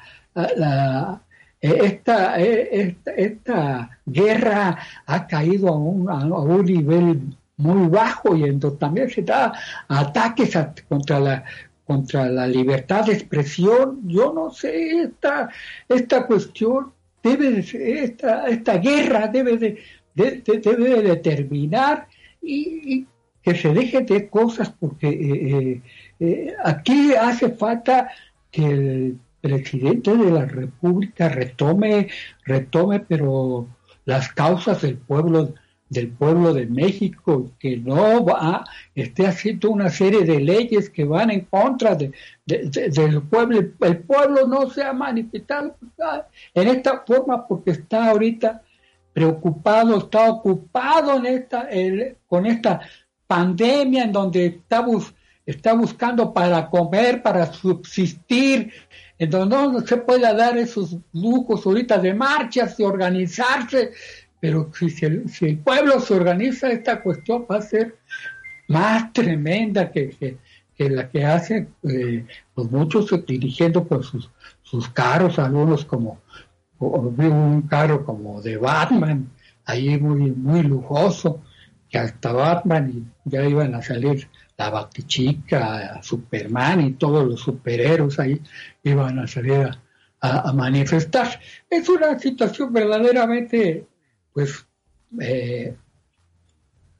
la, 0.55 1.21
eh, 1.59 1.79
esta, 1.83 2.39
eh, 2.39 2.69
esta, 2.71 3.11
esta, 3.11 3.99
guerra 4.05 4.79
ha 5.05 5.27
caído 5.27 5.67
a 5.67 5.77
un, 5.77 6.09
a 6.09 6.23
un 6.25 6.63
nivel 6.63 7.37
muy 7.57 7.89
bajo 7.89 8.37
y 8.37 8.45
entonces 8.45 8.79
también 8.79 9.09
se 9.09 9.21
da 9.21 9.51
ataques 9.89 10.57
contra 10.87 11.19
la 11.19 11.43
contra 11.85 12.29
la 12.29 12.47
libertad 12.47 13.05
de 13.05 13.13
expresión. 13.13 13.99
Yo 14.05 14.31
no 14.31 14.49
sé, 14.51 15.01
esta, 15.01 15.49
esta 15.89 16.25
cuestión 16.25 16.93
debe 17.23 17.51
de, 17.51 18.03
esta, 18.03 18.47
esta 18.47 18.77
guerra 18.77 19.27
debe 19.27 19.57
de, 19.57 19.79
debe 20.13 21.01
de 21.01 21.15
terminar 21.17 22.07
y, 22.41 23.07
que 23.41 23.55
se 23.55 23.73
deje 23.73 24.01
de 24.01 24.29
cosas 24.29 24.73
porque 24.79 25.81
eh, 26.19 26.53
aquí 26.63 27.13
hace 27.13 27.49
falta 27.49 28.09
que 28.51 28.65
el 28.65 29.19
presidente 29.41 30.15
de 30.15 30.31
la 30.31 30.45
República 30.45 31.27
retome, 31.27 32.07
retome, 32.45 33.01
pero 33.01 33.67
las 34.05 34.29
causas 34.29 34.81
del 34.81 34.97
pueblo 34.97 35.53
del 35.89 36.09
pueblo 36.09 36.53
de 36.53 36.65
México, 36.65 37.51
que 37.59 37.77
no 37.77 38.25
va, 38.25 38.65
esté 38.95 39.27
haciendo 39.27 39.69
una 39.69 39.89
serie 39.89 40.23
de 40.23 40.39
leyes 40.39 40.89
que 40.89 41.03
van 41.03 41.29
en 41.29 41.41
contra 41.41 41.95
de, 41.95 42.11
del 42.45 43.21
pueblo. 43.23 43.59
El 43.81 43.97
pueblo 43.99 44.47
no 44.47 44.69
se 44.69 44.83
ha 44.83 44.93
manifestado 44.93 45.75
en 46.53 46.67
esta 46.67 47.03
forma 47.05 47.47
porque 47.47 47.71
está 47.71 48.09
ahorita 48.09 48.61
preocupado, 49.13 49.97
está 49.97 50.31
ocupado 50.31 51.17
en 51.17 51.25
esta, 51.27 51.69
con 52.27 52.45
esta 52.45 52.81
pandemia 53.27 54.03
en 54.03 54.11
donde 54.11 54.45
estamos 54.47 55.13
está 55.45 55.73
buscando 55.73 56.33
para 56.33 56.69
comer, 56.69 57.21
para 57.21 57.51
subsistir, 57.51 58.71
en 59.17 59.29
donde 59.29 59.55
no 59.55 59.85
se 59.85 59.97
pueda 59.97 60.33
dar 60.33 60.57
esos 60.57 60.97
lujos 61.11 61.65
ahorita 61.65 61.97
de 61.97 62.13
marchas, 62.13 62.77
de 62.77 62.85
organizarse, 62.85 63.91
pero 64.43 64.69
si, 64.77 64.89
si 64.89 65.45
el 65.45 65.59
pueblo 65.59 66.01
se 66.01 66.15
organiza, 66.15 66.69
esta 66.69 67.01
cuestión 67.01 67.45
va 67.49 67.59
a 67.59 67.61
ser 67.61 67.95
más 68.67 69.13
tremenda 69.13 69.89
que, 69.89 70.37
la 70.79 71.07
que 71.07 71.23
hacen 71.23 71.69
eh, 71.83 72.25
pues 72.53 72.69
muchos 72.69 73.09
dirigiendo 73.25 73.85
por 73.85 74.03
sus, 74.03 74.29
sus 74.61 74.89
carros, 74.89 75.39
algunos 75.39 75.85
como 75.85 76.19
un 76.77 77.61
carro 77.69 78.03
como 78.03 78.41
de 78.41 78.57
Batman, 78.57 79.29
ahí 79.63 79.97
muy, 79.97 80.31
muy 80.31 80.61
lujoso, 80.63 81.41
que 81.89 81.99
hasta 81.99 82.33
Batman 82.33 83.13
ya 83.23 83.47
iban 83.47 83.73
a 83.75 83.81
salir 83.81 84.27
la 84.57 84.69
Batichica, 84.69 86.01
Superman 86.03 86.81
y 86.81 86.91
todos 86.95 87.25
los 87.25 87.39
superhéroes 87.39 88.19
ahí 88.19 88.41
iban 88.83 89.19
a 89.19 89.25
salir 89.25 89.69
a, 90.19 90.51
manifestar. 90.51 91.39
Es 91.69 91.87
una 91.87 92.19
situación 92.19 92.73
verdaderamente, 92.73 93.87
pues, 94.33 94.65
eh, 95.19 95.75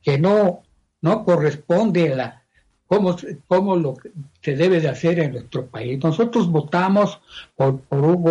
que 0.01 0.17
no, 0.17 0.63
no 1.01 1.25
corresponde 1.25 2.13
a 2.13 2.15
la, 2.15 2.43
cómo, 2.87 3.15
cómo 3.47 3.75
lo 3.75 3.95
que 3.95 4.11
se 4.41 4.55
debe 4.55 4.79
de 4.79 4.89
hacer 4.89 5.19
en 5.19 5.31
nuestro 5.33 5.65
país. 5.67 6.03
Nosotros 6.03 6.49
votamos 6.49 7.19
por, 7.55 7.81
un 7.89 8.23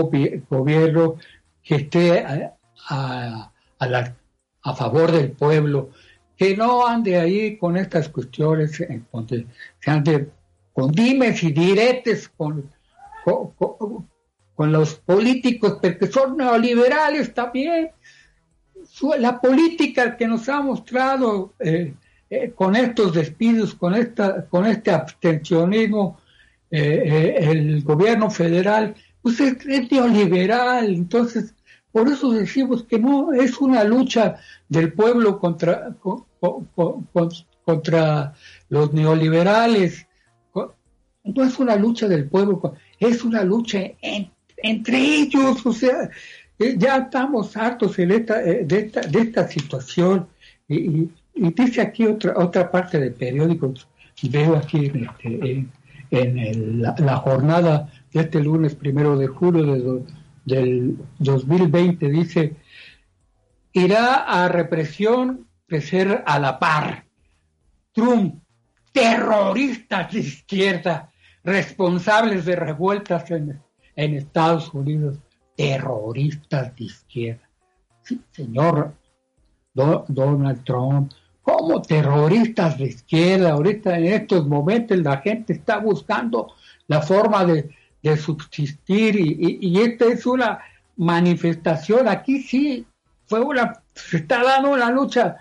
gobierno 0.49 1.17
que 1.63 1.77
esté 1.77 2.21
a, 2.21 3.51
a, 4.63 4.75
favor 4.75 5.13
del 5.13 5.33
pueblo, 5.33 5.91
que 6.37 6.57
no 6.57 6.87
ande 6.87 7.19
ahí 7.19 7.57
con 7.57 7.77
estas 7.77 8.09
cuestiones, 8.09 8.81
eh, 8.81 9.03
donde 9.13 9.47
se 9.81 9.91
ande 9.91 10.29
con 10.73 10.93
dimes 10.93 11.43
y 11.43 11.53
diretes 11.53 12.29
con, 12.29 12.71
con, 13.25 14.73
los 14.73 14.95
políticos, 14.95 15.79
porque 15.83 16.07
son 16.07 16.37
neoliberales 16.37 17.35
también. 17.35 17.91
La 19.19 19.41
política 19.41 20.17
que 20.17 20.27
nos 20.27 20.49
ha 20.49 20.61
mostrado 20.61 21.55
eh, 21.59 21.95
eh, 22.31 22.53
con 22.55 22.77
estos 22.77 23.15
despidos, 23.15 23.75
con, 23.75 23.95
esta, 23.95 24.47
con 24.47 24.67
este 24.67 24.91
abstencionismo, 24.91 26.19
eh, 26.71 27.37
el 27.39 27.83
gobierno 27.83 28.31
federal, 28.31 28.95
pues 29.21 29.41
es, 29.41 29.65
neoliberal. 29.91 30.95
Entonces, 30.95 31.55
por 31.91 32.09
eso 32.09 32.31
decimos 32.33 32.85
que 32.85 32.99
no 32.99 33.33
es 33.33 33.59
una 33.61 33.85
lucha 33.85 34.37
del 34.69 34.93
pueblo 34.93 35.39
contra, 35.39 35.95
contra 37.65 38.35
los 38.69 38.93
neoliberales. 38.93 40.07
No 41.25 41.45
es 41.45 41.59
una 41.59 41.77
lucha 41.77 42.09
del 42.09 42.29
pueblo, 42.29 42.75
es 42.99 43.23
una 43.23 43.45
lucha 43.45 43.79
entre 44.63 44.99
ellos. 44.99 45.65
O 45.67 45.73
sea, 45.73 46.11
ya 46.59 46.99
estamos 46.99 47.57
hartos 47.57 47.97
de 47.97 48.17
esta, 48.17 48.39
de 48.39 48.79
esta, 48.79 49.01
de 49.01 49.21
esta 49.21 49.49
situación. 49.49 50.29
y, 50.69 51.11
y 51.35 51.53
dice 51.53 51.81
aquí 51.81 52.07
otra, 52.07 52.35
otra 52.37 52.71
parte 52.71 52.99
del 52.99 53.15
periódico, 53.15 53.73
veo 54.23 54.57
aquí 54.57 54.87
en, 54.87 55.05
este, 55.05 55.67
en, 56.11 56.83
la, 56.83 57.17
jornada 57.17 57.91
de 58.13 58.21
este 58.21 58.41
lunes 58.41 58.75
primero 58.75 59.17
de 59.17 59.27
julio 59.29 59.65
de 59.65 60.23
del 60.45 60.99
2020, 61.21 62.09
dice, 62.09 62.57
irá 63.73 64.17
a 64.17 64.49
represión 64.49 65.47
crecer 65.69 66.25
a 66.27 66.39
la 66.41 66.59
par. 66.59 67.05
Trump, 67.93 68.43
terroristas 68.91 70.13
de 70.13 70.19
izquierda, 70.19 71.13
responsables 71.45 72.45
de 72.45 72.57
revueltas 72.57 73.31
en, 73.31 73.61
en 73.95 74.15
Estados 74.15 74.75
Unidos, 74.75 75.19
terroristas 75.57 76.75
de 76.77 76.85
izquierda. 76.85 77.49
Sí, 78.03 78.21
señor 78.31 78.95
Donald 79.75 80.65
Trump, 80.65 81.13
como 81.43 81.83
terroristas 81.83 82.79
de 82.79 82.87
izquierda. 82.87 83.53
Ahorita 83.53 83.99
en 83.99 84.07
estos 84.07 84.47
momentos 84.47 84.99
la 84.99 85.19
gente 85.19 85.55
está 85.55 85.79
buscando 85.79 86.55
la 86.89 87.03
forma 87.03 87.45
de, 87.45 87.71
subsistir 88.17 89.15
y, 89.17 89.81
esta 89.81 90.07
es 90.07 90.27
una 90.27 90.59
manifestación. 90.97 92.09
Aquí 92.09 92.43
sí 92.43 92.85
fue 93.27 93.41
una, 93.41 93.81
se 93.95 94.19
está 94.19 94.43
dando 94.43 94.73
una 94.73 94.91
lucha 94.91 95.37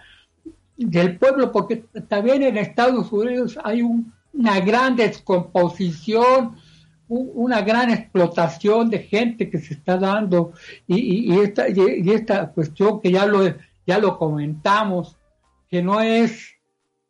del 0.77 1.17
pueblo 1.17 1.51
porque 1.51 1.77
también 2.07 2.43
en 2.43 2.57
Estados 2.57 3.11
Unidos 3.11 3.57
hay 3.63 3.81
una 3.81 4.59
gran 4.59 4.95
descomposición, 4.95 6.55
una 7.13 7.61
gran 7.61 7.91
explotación 7.91 8.89
de 8.89 8.99
gente 8.99 9.49
que 9.49 9.59
se 9.59 9.73
está 9.73 9.97
dando 9.97 10.53
y, 10.87 11.37
esta, 11.39 11.67
y, 11.67 12.09
esta 12.09 12.47
cuestión 12.51 13.01
que 13.01 13.11
ya 13.11 13.25
lo, 13.25 13.43
ya 13.85 13.99
lo 13.99 14.17
comentamos 14.17 15.17
que 15.69 15.81
no 15.81 15.99
es, 16.01 16.53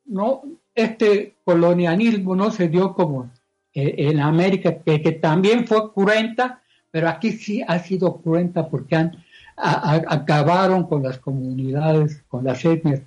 no, 0.05 0.41
este 0.73 1.35
colonialismo 1.43 2.35
no 2.35 2.49
se 2.51 2.67
dio 2.67 2.93
como 2.93 3.31
eh, 3.73 3.95
en 3.97 4.19
América, 4.19 4.77
que, 4.83 4.99
también 5.13 5.67
fue 5.67 5.93
cruenta, 5.93 6.61
pero 6.89 7.07
aquí 7.07 7.31
sí 7.33 7.63
ha 7.67 7.79
sido 7.79 8.21
cruenta 8.21 8.67
porque 8.69 8.95
han, 8.95 9.23
acabaron 9.55 10.87
con 10.87 11.03
las 11.03 11.19
comunidades, 11.19 12.23
con 12.27 12.43
las 12.43 12.65
etnias, 12.65 13.01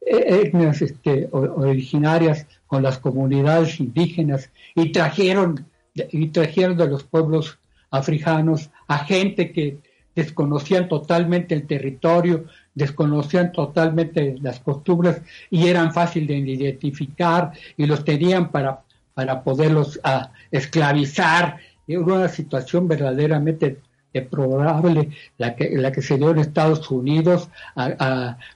e, 0.00 0.42
etnias 0.42 0.80
este, 0.80 1.28
originarias, 1.32 2.46
con 2.66 2.82
las 2.82 2.98
comunidades 2.98 3.80
indígenas 3.80 4.50
y 4.74 4.92
trajeron, 4.92 5.66
y 6.10 6.28
trajeron 6.28 6.76
de 6.76 6.88
los 6.88 7.04
pueblos 7.04 7.58
africanos 7.90 8.70
a 8.86 8.98
gente 8.98 9.52
que 9.52 9.78
desconocían 10.14 10.88
totalmente 10.88 11.54
el 11.54 11.66
territorio, 11.66 12.46
desconocían 12.74 13.52
totalmente 13.52 14.36
las 14.40 14.60
costumbres 14.60 15.22
y 15.50 15.68
eran 15.68 15.92
fáciles 15.92 16.28
de 16.28 16.52
identificar 16.52 17.52
y 17.76 17.86
los 17.86 18.04
tenían 18.04 18.50
para, 18.50 18.80
para 19.14 19.42
poderlos 19.42 20.00
ah, 20.02 20.32
esclavizar. 20.50 21.58
Era 21.86 22.00
una 22.00 22.28
situación 22.28 22.88
verdaderamente 22.88 23.78
probable 24.22 25.10
la 25.36 25.54
que, 25.54 25.70
la 25.76 25.92
que 25.92 26.02
se 26.02 26.16
dio 26.16 26.30
en 26.30 26.38
Estados 26.38 26.90
Unidos, 26.90 27.48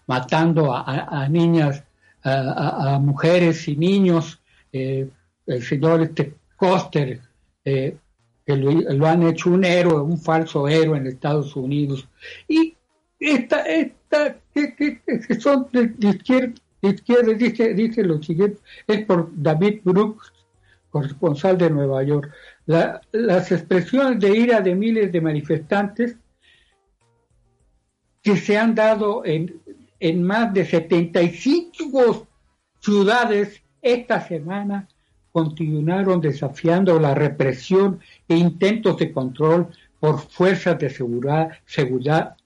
matando 0.07 0.74
a, 0.74 1.28
niñas, 1.28 1.85
a, 2.24 2.98
mujeres 3.00 3.68
y 3.68 3.76
niños. 3.76 4.40
Eh, 4.72 5.09
el 5.46 5.62
señor 5.62 6.02
este 6.02 6.35
Coster, 6.57 7.20
eh, 7.64 7.96
que 8.44 8.57
lo, 8.57 9.07
han 9.07 9.22
hecho 9.22 9.51
un 9.51 9.64
héroe, 9.64 10.01
un 10.01 10.18
falso 10.18 10.68
héroe 10.68 10.98
en 10.98 11.07
Estados 11.07 11.55
Unidos. 11.55 12.09
Y 12.48 12.75
esta, 13.20 13.62
esta 13.62 14.37
que, 14.53 15.01
son 15.38 15.68
de, 15.72 15.94
izquierda, 16.09 16.55
izquierda 16.81 17.33
dice, 17.35 17.75
dice 17.75 18.03
lo 18.03 18.22
siguiente, 18.22 18.61
es 18.87 19.05
por 19.05 19.31
David 19.35 19.81
Brooks, 19.85 20.33
corresponsal 20.90 21.57
de 21.57 21.70
Nueva 21.70 22.03
York. 22.03 22.31
las 22.66 23.53
expresiones 23.53 24.20
de 24.20 24.37
ira 24.37 24.61
de 24.61 24.75
miles 24.75 25.12
de 25.12 25.20
manifestantes 25.20 26.16
que 28.22 28.37
se 28.37 28.59
han 28.59 28.75
dado 28.75 29.25
en, 29.25 29.61
en 30.01 30.22
más 30.22 30.53
de 30.53 30.64
75 30.64 32.27
ciudades 32.81 33.62
esta 33.81 34.20
semana 34.20 34.88
continuaron 35.33 36.21
desafiando 36.21 37.01
la 37.01 37.14
represión 37.14 38.01
e 38.29 38.37
intentos 38.37 38.99
de 38.99 39.12
control 39.12 39.68
por 39.99 40.21
fuerzas 40.21 40.79
de 40.79 40.90
seguridad, 40.90 41.51
seguridad 41.64 42.37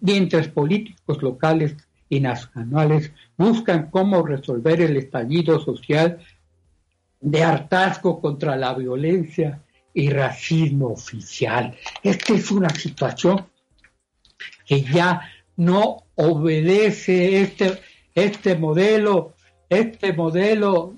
mientras 0.00 0.48
políticos 0.48 1.22
locales 1.22 1.76
y 2.08 2.20
nacionales 2.20 3.12
buscan 3.36 3.90
cómo 3.90 4.22
resolver 4.22 4.80
el 4.80 4.96
estallido 4.96 5.60
social 5.60 6.18
de 7.20 7.42
hartazgo 7.42 8.20
contra 8.20 8.56
la 8.56 8.74
violencia 8.74 9.62
y 9.94 10.10
racismo 10.10 10.88
oficial. 10.88 11.76
Esta 12.02 12.34
es 12.34 12.50
una 12.50 12.70
situación 12.70 13.46
que 14.66 14.82
ya 14.82 15.22
no 15.56 16.04
obedece 16.14 17.42
este, 17.42 17.78
este 18.14 18.56
modelo, 18.56 19.34
este 19.68 20.12
modelo, 20.12 20.96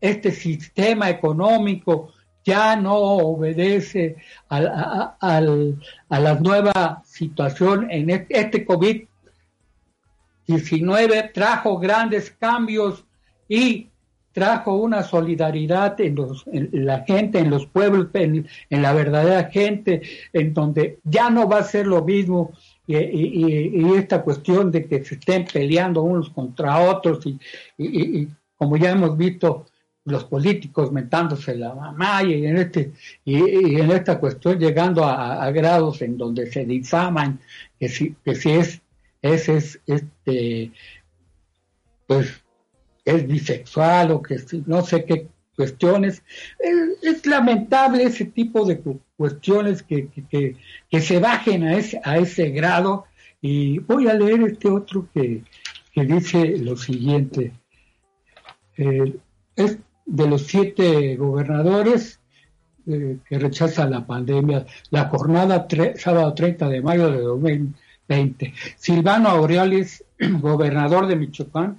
este 0.00 0.30
sistema 0.30 1.10
económico 1.10 2.12
ya 2.44 2.76
no 2.76 2.94
obedece 2.96 4.16
a, 4.48 5.16
la 6.08 6.34
nueva 6.36 7.02
situación 7.04 7.90
en 7.90 8.10
este, 8.10 8.64
COVID-19 8.66 11.32
trajo 11.32 11.78
grandes 11.78 12.30
cambios 12.30 13.04
y 13.48 13.88
trajo 14.32 14.76
una 14.76 15.02
solidaridad 15.02 16.00
en, 16.00 16.16
la 16.72 17.00
gente, 17.00 17.40
en 17.40 17.50
los 17.50 17.66
pueblos, 17.66 18.06
en, 18.14 18.46
la 18.70 18.92
verdadera 18.92 19.50
gente, 19.50 20.02
en 20.32 20.54
donde 20.54 21.00
ya 21.04 21.28
no 21.28 21.48
va 21.48 21.58
a 21.58 21.64
ser 21.64 21.86
lo 21.86 22.04
mismo 22.04 22.52
y, 22.86 23.92
esta 23.94 24.22
cuestión 24.22 24.70
de 24.70 24.86
que 24.86 25.04
se 25.04 25.16
estén 25.16 25.44
peleando 25.44 26.02
unos 26.02 26.30
contra 26.30 26.78
otros 26.78 27.26
y, 27.76 28.28
como 28.56 28.76
ya 28.76 28.92
hemos 28.92 29.16
visto 29.16 29.66
los 30.10 30.24
políticos 30.24 30.92
mentándose 30.92 31.56
la 31.56 31.74
mamá 31.74 32.22
y 32.22 32.46
en 32.46 32.56
este 32.58 32.92
y, 33.24 33.36
en 33.80 33.90
esta 33.90 34.18
cuestión 34.18 34.58
llegando 34.58 35.04
a, 35.04 35.50
grados 35.50 36.02
en 36.02 36.16
donde 36.18 36.50
se 36.50 36.64
difaman 36.64 37.40
que 37.78 37.88
si 37.88 38.14
que 38.24 38.34
si 38.34 38.50
es 38.50 38.80
es, 39.22 39.48
es 39.48 39.80
este 39.86 40.72
pues 42.06 42.42
es 43.04 43.26
bisexual 43.26 44.10
o 44.12 44.22
que 44.22 44.36
no 44.66 44.82
sé 44.82 45.04
qué 45.04 45.28
cuestiones. 45.58 46.22
Es, 47.02 47.26
lamentable 47.26 48.04
ese 48.04 48.26
tipo 48.26 48.64
de 48.64 48.80
cuestiones 49.16 49.82
que, 49.82 50.08
que, 50.30 50.54
que, 50.88 51.00
se 51.00 51.18
bajen 51.18 51.64
a 51.64 51.76
ese 51.76 52.00
a 52.04 52.16
ese 52.18 52.50
grado. 52.50 53.06
Y 53.40 53.80
voy 53.80 54.06
a 54.08 54.14
leer 54.14 54.40
este 54.42 54.68
otro 54.68 55.08
que, 55.12 55.42
que 55.92 56.04
dice 56.04 56.56
lo 56.58 56.76
siguiente. 56.76 57.52
Eh, 58.76 59.16
es 59.56 59.78
de 60.08 60.26
los 60.26 60.46
siete 60.46 61.16
gobernadores 61.16 62.18
eh, 62.86 63.18
que 63.28 63.38
rechazan 63.38 63.90
la 63.90 64.06
pandemia, 64.06 64.64
la 64.90 65.08
jornada 65.10 65.68
sábado 65.96 66.32
30 66.32 66.68
de 66.70 66.80
mayo 66.80 67.10
de 67.10 67.20
2020. 67.20 68.54
Silvano 68.76 69.28
Aureoles, 69.28 70.04
gobernador 70.40 71.06
de 71.06 71.16
Michoacán, 71.16 71.76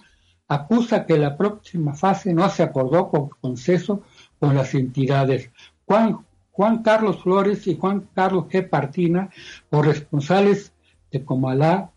acusa 0.47 1.07
que 1.07 1.17
la 1.17 1.35
próxima 1.35 1.95
fase 1.95 2.33
no 2.33 2.47
se 2.49 2.61
acordó 2.61 3.09
con 3.09 3.29
consenso 3.41 4.03
con 4.39 4.55
las 4.55 4.75
entidades. 4.75 5.49
Juan, 5.85 6.19
Juan 6.51 6.83
Carlos 6.83 7.23
Flores 7.23 7.65
y 7.65 7.75
Juan 7.75 8.07
Carlos 8.13 8.45
G. 8.45 8.69
Partina, 8.69 9.31
corresponsales 9.71 10.71
de 11.11 11.25
Comalá, 11.25 11.89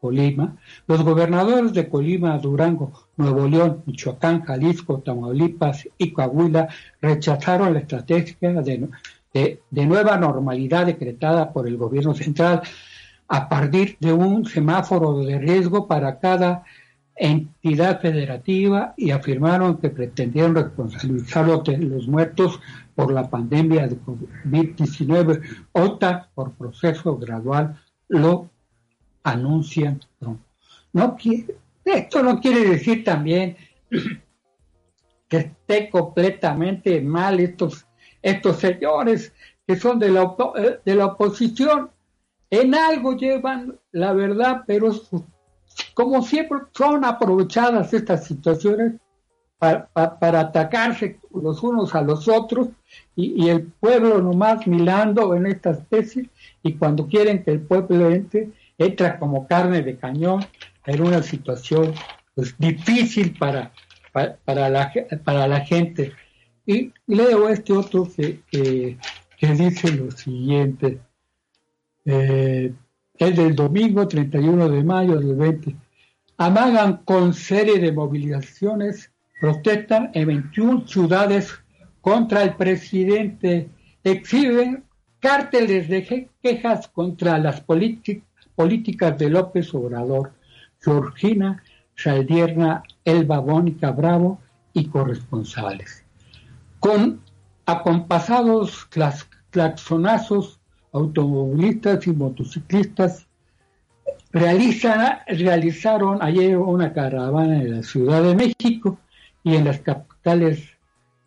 Colima, 0.00 0.56
los 0.88 1.02
gobernadores 1.02 1.72
de 1.72 1.88
Colima, 1.88 2.36
Durango, 2.38 3.07
Nuevo 3.18 3.48
León, 3.48 3.82
Michoacán, 3.84 4.42
Jalisco, 4.42 5.00
Tamaulipas 5.00 5.88
y 5.98 6.12
Coahuila 6.12 6.68
rechazaron 7.02 7.74
la 7.74 7.80
estrategia 7.80 8.62
de, 8.62 9.60
nueva 9.70 10.16
normalidad 10.16 10.86
decretada 10.86 11.52
por 11.52 11.66
el 11.66 11.76
gobierno 11.76 12.14
central 12.14 12.62
a 13.26 13.48
partir 13.48 13.96
de 14.00 14.12
un 14.12 14.46
semáforo 14.46 15.18
de 15.18 15.38
riesgo 15.38 15.88
para 15.88 16.20
cada 16.20 16.64
entidad 17.16 18.00
federativa 18.00 18.94
y 18.96 19.10
afirmaron 19.10 19.78
que 19.78 19.90
pretendieron 19.90 20.54
responsabilizar 20.54 21.46
los 21.46 22.06
muertos 22.06 22.60
por 22.94 23.12
la 23.12 23.28
pandemia 23.28 23.88
de 23.88 23.98
COVID-19. 24.00 25.42
OTA, 25.72 26.28
por 26.34 26.52
proceso 26.52 27.16
gradual, 27.18 27.80
lo 28.06 28.48
anuncian 29.24 30.00
No 30.92 31.16
esto 31.88 32.22
no 32.22 32.40
quiere 32.40 32.64
decir 32.64 33.04
también 33.04 33.56
que 35.28 35.36
esté 35.36 35.90
completamente 35.90 37.00
mal 37.00 37.40
estos, 37.40 37.86
estos 38.22 38.56
señores 38.56 39.32
que 39.66 39.76
son 39.76 39.98
de 39.98 40.10
la, 40.10 40.34
eh, 40.56 40.80
de 40.84 40.94
la 40.94 41.06
oposición. 41.06 41.90
En 42.50 42.74
algo 42.74 43.14
llevan 43.14 43.78
la 43.92 44.14
verdad, 44.14 44.62
pero 44.66 44.90
como 45.92 46.22
siempre 46.22 46.60
son 46.72 47.04
aprovechadas 47.04 47.92
estas 47.92 48.26
situaciones 48.26 48.94
para, 49.58 49.90
atacarse 50.14 51.18
los 51.34 51.62
unos 51.62 51.94
a 51.94 52.00
los 52.00 52.28
otros 52.28 52.68
y, 53.14 53.44
y, 53.44 53.50
el 53.50 53.66
pueblo 53.66 54.22
nomás 54.22 54.66
mirando 54.66 55.34
en 55.34 55.46
esta 55.46 55.70
especie 55.70 56.30
y 56.62 56.74
cuando 56.74 57.06
quieren 57.08 57.42
que 57.42 57.50
el 57.50 57.60
pueblo 57.60 58.08
entre, 58.08 58.50
entra 58.78 59.18
como 59.18 59.46
carne 59.46 59.82
de 59.82 59.98
cañón 59.98 60.46
en 60.88 61.02
una 61.02 61.22
situación 61.22 61.92
pues, 62.34 62.54
difícil 62.58 63.36
para, 63.38 63.72
para, 64.12 64.70
la, 64.70 64.90
para 65.22 65.46
la 65.46 65.60
gente. 65.60 66.12
Y 66.66 66.92
leo 67.06 67.48
este 67.48 67.74
otro 67.74 68.08
que, 68.16 68.40
que, 68.50 69.54
dice 69.54 69.92
lo 69.92 70.10
siguiente. 70.10 70.98
Eh, 72.04 72.72
es 73.14 73.36
del 73.36 73.54
domingo 73.54 74.08
31 74.08 74.68
de 74.70 74.82
mayo 74.82 75.20
del 75.20 75.34
20. 75.34 75.76
Amagan 76.38 76.98
con 77.04 77.34
serie 77.34 77.78
de 77.78 77.92
movilizaciones, 77.92 79.12
protestan 79.40 80.10
en 80.14 80.26
21 80.28 80.86
ciudades 80.86 81.52
contra 82.00 82.42
el 82.44 82.54
presidente, 82.54 83.68
exhiben 84.04 84.84
cárteles 85.20 85.88
de 85.88 86.30
quejas 86.40 86.88
contra 86.88 87.36
las 87.38 87.60
políticas 87.60 89.18
de 89.18 89.28
López 89.28 89.74
Obrador, 89.74 90.37
Georgina 90.80 91.62
Saldierna, 91.96 92.82
Elba 93.04 93.40
Bónica 93.40 93.90
Bravo 93.90 94.40
y 94.72 94.86
corresponsales. 94.86 96.04
Con 96.80 97.20
acompasados 97.66 98.86
claxonazos, 99.50 100.60
automovilistas 100.92 102.06
y 102.06 102.12
motociclistas 102.12 103.26
realizan, 104.32 105.18
realizaron 105.26 106.22
ayer 106.22 106.56
una 106.56 106.92
caravana 106.92 107.60
en 107.60 107.76
la 107.76 107.82
Ciudad 107.82 108.22
de 108.22 108.34
México 108.34 108.98
y 109.42 109.56
en 109.56 109.64
las 109.64 109.80
capitales 109.80 110.68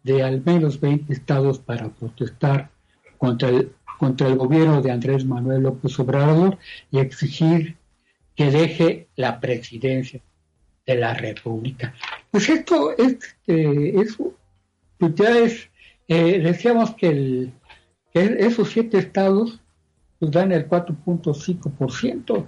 de 0.04 0.24
al 0.24 0.42
menos 0.44 0.80
20 0.80 1.14
estados 1.14 1.60
para 1.60 1.90
protestar 1.90 2.72
contra 3.18 3.50
el 3.50 3.72
contra 4.02 4.28
el 4.30 4.36
gobierno 4.36 4.82
de 4.82 4.90
Andrés 4.90 5.24
Manuel 5.24 5.62
López 5.62 6.00
Obrador 6.00 6.58
y 6.90 6.98
exigir 6.98 7.78
que 8.36 8.52
deje 8.52 9.08
la 9.16 9.40
presidencia 9.40 10.22
de 10.86 10.96
la 10.96 11.14
República. 11.14 11.94
Pues 12.30 12.50
esto 12.50 12.96
es, 12.98 13.18
eh, 13.48 13.94
pues 14.98 15.16
ya 15.16 15.38
es, 15.38 15.70
eh, 16.08 16.40
decíamos 16.40 16.96
que, 16.96 17.10
el, 17.10 17.54
esos 18.14 18.70
siete 18.70 18.98
estados 18.98 19.60
pues 20.20 20.32
dan 20.32 20.52
el 20.52 20.68
4.5% 20.68 22.46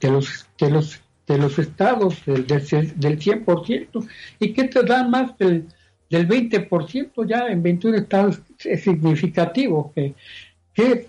de 0.00 0.10
los, 0.10 0.46
de 0.58 0.70
los 0.70 1.00
de 1.26 1.38
los 1.38 1.58
estados 1.58 2.24
del, 2.24 2.46
del, 2.46 2.62
100% 2.62 4.08
y 4.38 4.52
que 4.52 4.64
te 4.64 4.82
dan 4.84 5.10
más 5.10 5.36
del, 5.38 5.66
del 6.08 6.28
20% 6.28 7.26
ya 7.28 7.48
en 7.48 7.62
21 7.64 7.96
estados 7.96 8.40
es 8.64 8.84
significativo 8.84 9.92
que 9.92 10.14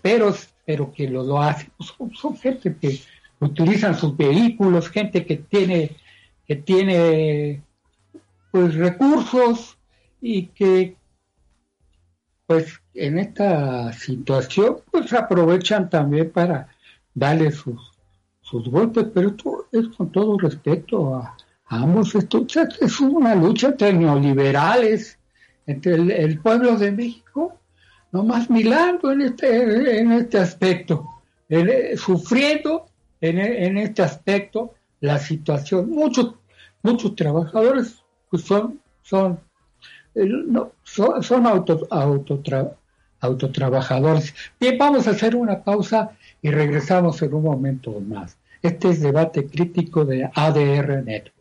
pero, 0.02 0.34
pero 0.66 0.92
que 0.92 1.10
lo, 1.10 1.24
lo 1.24 1.42
hacen, 1.42 1.72
son, 2.14 2.38
gente 2.38 2.76
que 2.80 3.00
utilizan 3.40 3.96
sus 3.96 4.16
vehículos, 4.16 4.90
gente 4.90 5.26
que 5.26 5.38
tiene, 5.38 5.96
que 6.48 6.56
tiene 6.56 7.62
pues 8.52 8.76
recursos 8.76 9.78
y 10.22 10.48
que 10.48 10.96
pues 12.46 12.80
en 12.94 13.20
esta 13.20 13.92
situación 13.94 14.78
pues 14.90 15.12
aprovechan 15.14 15.90
también 15.90 16.32
para 16.32 16.70
darle 17.14 17.52
sus, 17.52 17.92
sus 18.42 18.70
golpes, 18.70 19.08
pero 19.14 19.30
esto 19.30 19.68
es 19.72 19.88
con 19.90 20.12
todo 20.12 20.38
respeto 20.38 21.16
a, 21.16 21.36
ambos, 21.66 22.16
esto 22.16 22.46
es 22.80 23.00
una 23.02 23.36
lucha 23.36 23.68
entre 23.68 23.92
neoliberales, 23.92 25.20
entre 25.66 25.96
el 25.96 26.40
pueblo 26.40 26.78
de 26.78 26.94
México 26.94 27.58
no 28.12 28.24
más 28.24 28.50
milagro 28.50 29.12
en 29.12 29.22
este, 29.22 30.00
en 30.00 30.12
este 30.12 30.38
aspecto, 30.40 31.08
sufriendo 31.98 32.86
en, 33.22 33.78
este 33.78 34.02
aspecto 34.02 34.74
la 35.00 35.20
situación. 35.20 35.90
Muchos, 35.90 36.36
muchos 36.84 37.16
trabajadores 37.16 38.04
pues 38.30 38.44
son, 38.44 38.80
son, 39.04 39.40
no, 40.16 40.72
son, 40.84 41.24
son 41.24 41.48
auto, 41.48 41.88
autotrabajadores. 43.20 44.34
Bien, 44.60 44.78
vamos 44.78 45.08
a 45.08 45.12
hacer 45.12 45.36
una 45.36 45.64
pausa 45.64 46.12
y 46.42 46.52
regresamos 46.52 47.22
en 47.22 47.34
un 47.34 47.44
momento 47.44 48.00
más. 48.02 48.38
Este 48.62 48.90
es 48.90 49.02
debate 49.02 49.48
crítico 49.48 50.04
de 50.06 50.30
ADR 50.34 51.04
Network. 51.04 51.38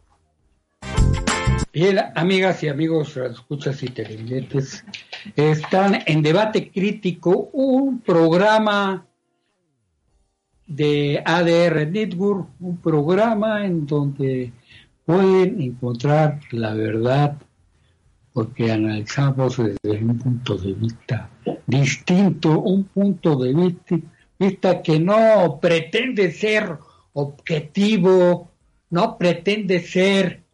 Bien, 1.73 1.99
amigas 2.15 2.63
y 2.63 2.69
amigos, 2.69 3.17
escuchas 3.19 3.83
y 3.83 3.89
televidentes, 3.89 4.83
están 5.35 6.03
en 6.07 6.23
debate 6.23 6.71
crítico 6.71 7.51
un 7.53 8.01
programa 8.01 9.06
de 10.67 11.23
ADR 11.25 11.87
Network, 11.91 12.49
un 12.61 12.77
programa 12.79 13.65
en 13.65 13.87
donde 13.87 14.53
pueden 15.05 15.61
encontrar 15.61 16.41
la 16.51 16.75
verdad 16.75 17.37
porque 18.33 18.71
analizamos 18.71 19.57
desde 19.57 20.05
un 20.05 20.19
punto 20.19 20.59
de 20.59 20.75
vista 20.75 21.31
distinto, 21.67 22.61
un 22.61 22.85
punto 22.85 23.37
de 23.37 23.55
vista, 23.55 23.97
vista 24.39 24.83
que 24.83 24.99
no 25.01 25.59
pretende 25.61 26.31
ser 26.31 26.79
objetivo, 27.15 28.51
no 28.91 29.17
pretende 29.17 29.81
ser 29.81 30.45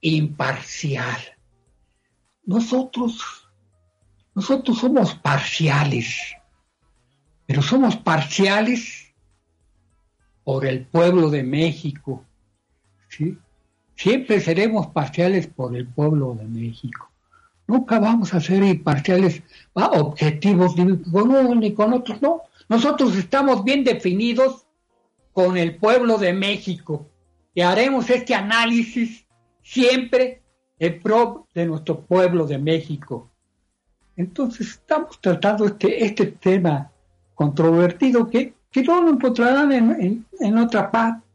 imparcial. 0.00 1.20
Nosotros, 2.44 3.48
nosotros 4.34 4.78
somos 4.78 5.14
parciales, 5.14 6.34
pero 7.52 7.60
somos 7.60 7.96
parciales 7.96 9.12
por 10.42 10.64
el 10.64 10.86
pueblo 10.86 11.28
de 11.28 11.42
México, 11.42 12.24
¿sí? 13.10 13.36
siempre 13.94 14.40
seremos 14.40 14.86
parciales 14.86 15.48
por 15.48 15.76
el 15.76 15.86
pueblo 15.86 16.34
de 16.34 16.46
México. 16.46 17.10
Nunca 17.66 17.98
vamos 17.98 18.32
a 18.32 18.40
ser 18.40 18.62
imparciales, 18.62 19.42
objetivos 19.74 20.78
ni 20.78 20.96
con 21.02 21.28
uno 21.28 21.54
ni 21.54 21.74
con 21.74 21.92
otros, 21.92 22.22
no. 22.22 22.40
Nosotros 22.70 23.14
estamos 23.16 23.62
bien 23.64 23.84
definidos 23.84 24.64
con 25.34 25.58
el 25.58 25.76
pueblo 25.76 26.16
de 26.16 26.32
México 26.32 27.10
y 27.52 27.60
haremos 27.60 28.08
este 28.08 28.34
análisis 28.34 29.26
siempre 29.62 30.40
en 30.78 31.02
pro 31.02 31.46
de 31.52 31.66
nuestro 31.66 32.00
pueblo 32.00 32.46
de 32.46 32.56
México. 32.56 33.30
Entonces 34.16 34.70
estamos 34.70 35.20
tratando 35.20 35.66
este, 35.66 36.02
este 36.02 36.28
tema 36.28 36.88
controvertido 37.34 38.28
que, 38.28 38.54
que 38.70 38.82
no 38.82 39.02
lo 39.02 39.10
encontrarán 39.10 39.72
en, 39.72 40.58
otra 40.58 40.90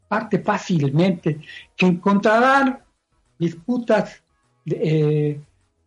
parte 0.08 0.38
fácilmente, 0.38 1.40
que 1.76 1.86
encontrarán 1.86 2.80
disputas, 3.38 4.22
eh, 4.66 5.40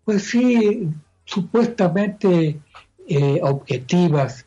pues 0.05 0.23
sí, 0.23 0.89
supuestamente 1.25 2.59
eh, 3.07 3.39
objetivas, 3.43 4.45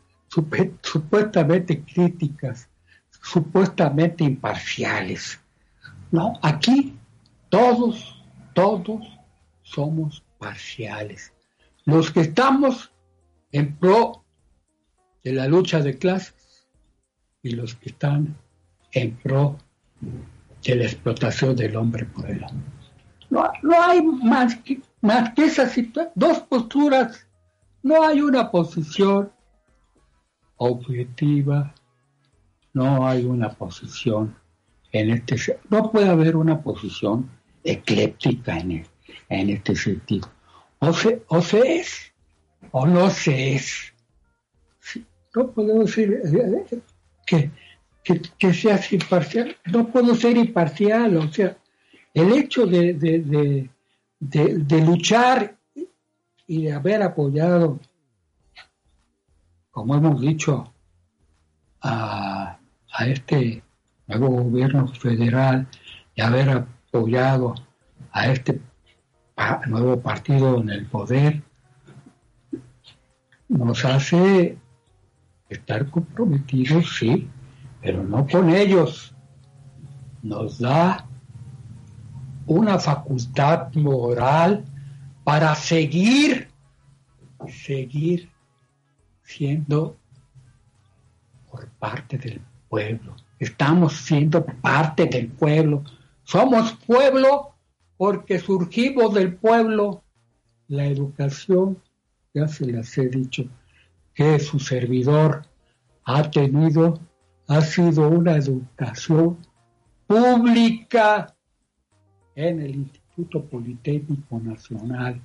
supuestamente 0.81 1.81
críticas, 1.83 2.67
supuestamente 3.21 4.23
imparciales. 4.23 5.39
No, 6.11 6.33
aquí 6.41 6.95
todos, 7.49 8.23
todos 8.53 9.05
somos 9.63 10.23
parciales. 10.37 11.33
Los 11.85 12.11
que 12.11 12.21
estamos 12.21 12.91
en 13.51 13.75
pro 13.77 14.24
de 15.25 15.33
la 15.33 15.47
lucha 15.47 15.81
de 15.81 15.97
clases 15.97 16.67
y 17.41 17.49
los 17.49 17.75
que 17.75 17.89
están 17.89 18.37
en 18.91 19.15
pro 19.17 19.57
de 20.63 20.75
la 20.75 20.85
explotación 20.85 21.55
del 21.55 21.75
hombre 21.75 22.05
por 22.05 22.29
el 22.29 22.43
hombre. 22.43 22.71
No, 23.31 23.51
no 23.63 23.83
hay 23.83 24.03
más 24.03 24.55
que, 24.57 24.79
más 25.01 25.33
que 25.33 25.45
esas 25.45 25.75
dos 26.13 26.39
posturas, 26.41 27.27
no 27.81 28.05
hay 28.05 28.21
una 28.21 28.51
posición 28.51 29.31
objetiva, 30.57 31.73
no 32.73 33.07
hay 33.07 33.25
una 33.25 33.49
posición 33.49 34.35
en 34.91 35.09
este 35.09 35.59
no 35.69 35.91
puede 35.91 36.07
haber 36.07 36.35
una 36.35 36.61
posición 36.61 37.29
ecléptica 37.63 38.59
en, 38.59 38.85
en 39.29 39.49
este 39.49 39.75
sentido. 39.75 40.29
O 40.79 40.93
se, 40.93 41.23
o 41.27 41.41
se 41.41 41.77
es 41.79 42.13
o 42.71 42.85
no 42.85 43.09
se 43.09 43.55
es. 43.55 43.94
No 45.35 45.51
podemos 45.51 45.85
decir 45.87 46.21
eh, 46.23 46.81
que, 47.25 47.51
que, 48.03 48.21
que, 48.37 48.53
seas 48.53 48.91
imparcial, 48.93 49.55
no 49.65 49.87
puedo 49.87 50.15
ser 50.15 50.37
imparcial, 50.37 51.17
o 51.17 51.31
sea, 51.31 51.57
el 52.13 52.31
hecho 52.33 52.65
de, 52.65 52.93
de, 52.93 53.69
de, 54.19 54.57
de 54.57 54.81
luchar 54.81 55.57
y 56.47 56.63
de 56.63 56.73
haber 56.73 57.01
apoyado 57.03 57.79
como 59.75 59.93
hemos 59.93 60.21
dicho, 60.21 60.71
a, 61.81 62.57
este 63.05 63.61
nuevo 64.07 64.29
gobierno 64.29 64.87
federal 64.87 65.67
y 66.15 66.21
haber 66.21 66.49
apoyado 66.49 67.55
a 68.13 68.31
este 68.31 68.61
nuevo 69.67 69.99
partido 69.99 70.61
en 70.61 70.69
el 70.69 70.85
poder, 70.85 71.41
nos 73.49 73.83
hace 73.83 74.57
estar 75.49 75.89
comprometidos, 75.89 76.97
sí, 76.97 77.27
pero 77.81 78.03
no 78.03 78.27
con 78.27 78.49
ellos. 78.49 79.13
Nos 80.23 80.59
da 80.59 81.07
una 82.47 82.79
facultad 82.79 83.73
moral 83.73 84.65
para 85.23 85.55
seguir, 85.55 86.49
seguir 87.47 88.29
siendo 89.23 89.97
por 91.51 91.67
parte 91.71 92.17
del 92.17 92.41
pueblo. 92.69 93.15
Estamos 93.39 93.93
siendo 93.93 94.45
parte 94.45 95.05
del 95.05 95.27
pueblo. 95.27 95.83
Somos 96.23 96.73
pueblo 96.85 97.55
porque 97.97 98.39
surgimos 98.39 99.13
del 99.13 99.35
pueblo. 99.35 100.03
La 100.67 100.85
educación, 100.85 101.81
ya 102.33 102.47
se 102.47 102.65
les 102.65 102.97
he 102.97 103.07
dicho, 103.07 103.47
que 104.15 104.39
su 104.39 104.59
servidor 104.59 105.45
ha 106.05 106.31
tenido, 106.31 106.99
ha 107.47 107.61
sido 107.61 108.07
una 108.07 108.37
educación 108.37 109.37
pública 110.07 111.35
en 112.35 112.61
el 112.61 112.75
Instituto 112.75 113.43
Politécnico 113.43 114.39
Nacional. 114.39 115.21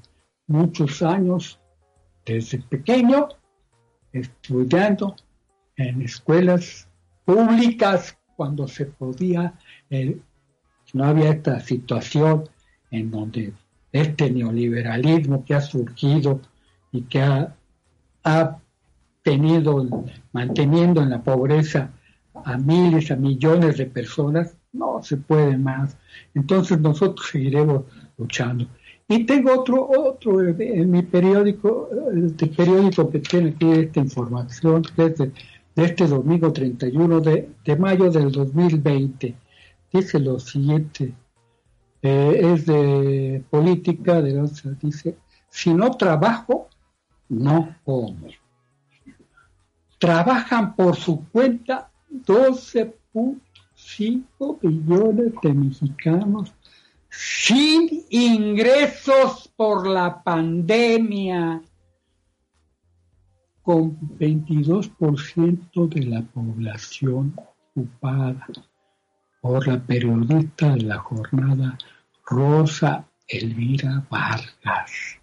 Muchos 0.49 1.03
años, 1.03 1.61
desde 2.27 2.59
pequeño, 2.59 3.29
estudiando 4.13 5.15
en 5.77 6.03
escuelas 6.03 6.89
públicas 7.25 8.19
cuando 8.35 8.67
se 8.67 8.87
podía, 8.87 9.55
eh, 9.89 10.19
no 10.93 11.05
había 11.05 11.31
esta 11.31 11.61
situación 11.61 12.49
en 12.91 13.11
donde 13.11 13.53
este 13.93 14.31
neoliberalismo 14.31 15.45
que 15.45 15.55
ha 15.55 15.61
surgido 15.61 16.41
y 16.91 17.03
que 17.03 17.23
ha, 17.23 17.55
ha 18.25 18.59
tenido, 19.23 19.87
manteniendo 20.33 21.03
en 21.03 21.11
la 21.11 21.23
pobreza 21.23 21.91
a 22.45 22.57
miles, 22.57 23.11
a 23.11 23.17
millones 23.17 23.79
de 23.79 23.87
personas, 23.87 24.57
no 24.73 25.03
se 25.03 25.17
puede 25.17 25.57
más. 25.57 25.97
Entonces 26.35 26.81
nosotros 26.81 27.29
seguiremos 27.31 27.85
luchando. 28.17 28.67
Y 29.09 29.25
tengo 29.25 29.61
otro, 29.61 29.89
otro 29.89 30.41
en 30.41 30.91
mi 30.91 31.03
periódico, 31.03 31.91
el 32.13 32.33
periódico 32.35 33.11
que 33.11 33.19
tiene 33.19 33.51
aquí 33.51 33.71
esta 33.71 34.01
información, 34.01 34.83
que 34.83 35.07
es 35.07 35.19
de, 35.19 35.33
este 35.75 36.07
domingo 36.07 36.53
31 36.53 37.21
de, 37.21 37.49
de, 37.65 37.77
mayo 37.77 38.11
del 38.11 38.31
2020. 38.31 39.35
Dice 39.93 40.21
lo 40.21 40.39
siguiente, 40.39 41.13
eh, 42.03 42.53
es 42.55 42.67
de 42.67 43.43
política, 43.51 44.23
de 44.23 44.49
dice, 44.81 45.17
si 45.49 45.75
no 45.75 45.91
trabajo, 45.91 46.69
no 47.29 47.75
como. 47.85 48.17
Trabajan 50.01 50.75
por 50.75 50.97
su 50.97 51.25
cuenta 51.29 51.89
12.5 52.11 54.59
millones 54.63 55.33
de 55.43 55.55
mexicanos 55.55 56.53
sin 57.11 58.07
ingresos 58.09 59.53
por 59.57 59.87
la 59.87 60.23
pandemia, 60.23 61.61
con 63.63 63.99
22% 64.19 65.89
de 65.89 66.03
la 66.07 66.23
población 66.23 67.35
ocupada 67.75 68.47
por 69.43 69.69
la 69.69 69.79
periodista 69.79 70.75
de 70.75 70.83
la 70.83 70.99
jornada 70.99 71.77
Rosa 72.25 73.07
Elvira 73.29 74.07
Vargas. 74.11 75.19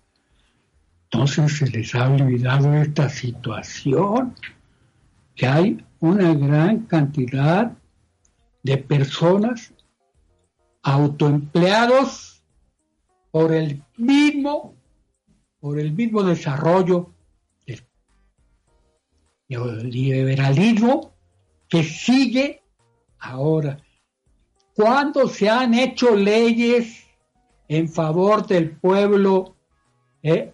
Entonces 1.09 1.57
se 1.57 1.67
les 1.67 1.95
ha 1.95 2.09
olvidado 2.09 2.73
esta 2.73 3.09
situación, 3.09 4.35
que 5.37 5.45
hay 5.45 5.85
una 5.99 6.33
gran 6.33 6.85
cantidad 6.87 7.71
de 8.63 8.77
personas 8.77 9.71
autoempleados 10.81 12.43
por 13.31 13.53
el 13.53 13.83
mismo, 13.97 14.73
por 15.59 15.79
el 15.79 15.93
mismo 15.93 16.23
desarrollo 16.23 17.13
del 17.67 17.85
neoliberalismo 19.47 21.13
que 21.69 21.83
sigue 21.83 22.63
ahora. 23.19 23.79
Cuando 24.73 25.27
se 25.27 25.49
han 25.49 25.75
hecho 25.75 26.15
leyes 26.15 27.05
en 27.67 27.87
favor 27.89 28.47
del 28.47 28.71
pueblo 28.71 29.55
eh, 30.23 30.51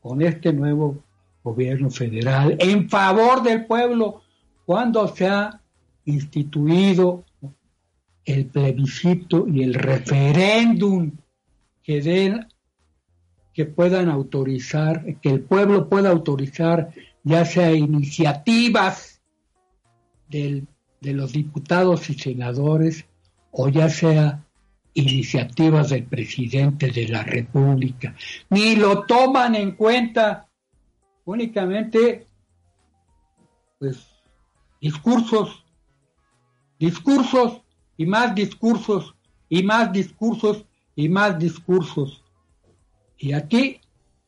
con 0.00 0.20
este 0.20 0.52
nuevo 0.52 1.02
gobierno 1.42 1.90
federal, 1.90 2.56
en 2.58 2.88
favor 2.88 3.42
del 3.42 3.66
pueblo, 3.66 4.22
cuando 4.64 5.08
se 5.08 5.26
ha 5.26 5.60
instituido 6.04 7.24
el 8.24 8.46
plebiscito 8.46 9.46
y 9.48 9.62
el 9.62 9.74
referéndum 9.74 11.12
que 11.82 12.00
den 12.00 12.46
que 13.52 13.64
puedan 13.64 14.08
autorizar, 14.08 15.04
que 15.20 15.30
el 15.30 15.40
pueblo 15.40 15.88
pueda 15.88 16.10
autorizar 16.10 16.90
ya 17.24 17.44
sea 17.44 17.72
iniciativas 17.72 19.20
de 20.28 20.66
los 21.02 21.32
diputados 21.32 22.08
y 22.08 22.14
senadores 22.14 23.04
o 23.50 23.68
ya 23.68 23.88
sea 23.88 24.44
iniciativas 24.94 25.90
del 25.90 26.04
presidente 26.04 26.90
de 26.90 27.08
la 27.08 27.22
República. 27.22 28.14
Ni 28.50 28.76
lo 28.76 29.04
toman 29.04 29.54
en 29.54 29.72
cuenta 29.72 30.48
únicamente 31.24 32.26
pues 33.78 34.06
discursos, 34.80 35.64
discursos 36.78 37.62
y 37.96 38.06
más 38.06 38.34
discursos 38.34 39.14
y 39.48 39.62
más 39.62 39.92
discursos 39.92 40.64
y 40.94 41.08
más 41.08 41.38
discursos. 41.38 42.24
Y 43.16 43.32
aquí, 43.32 43.80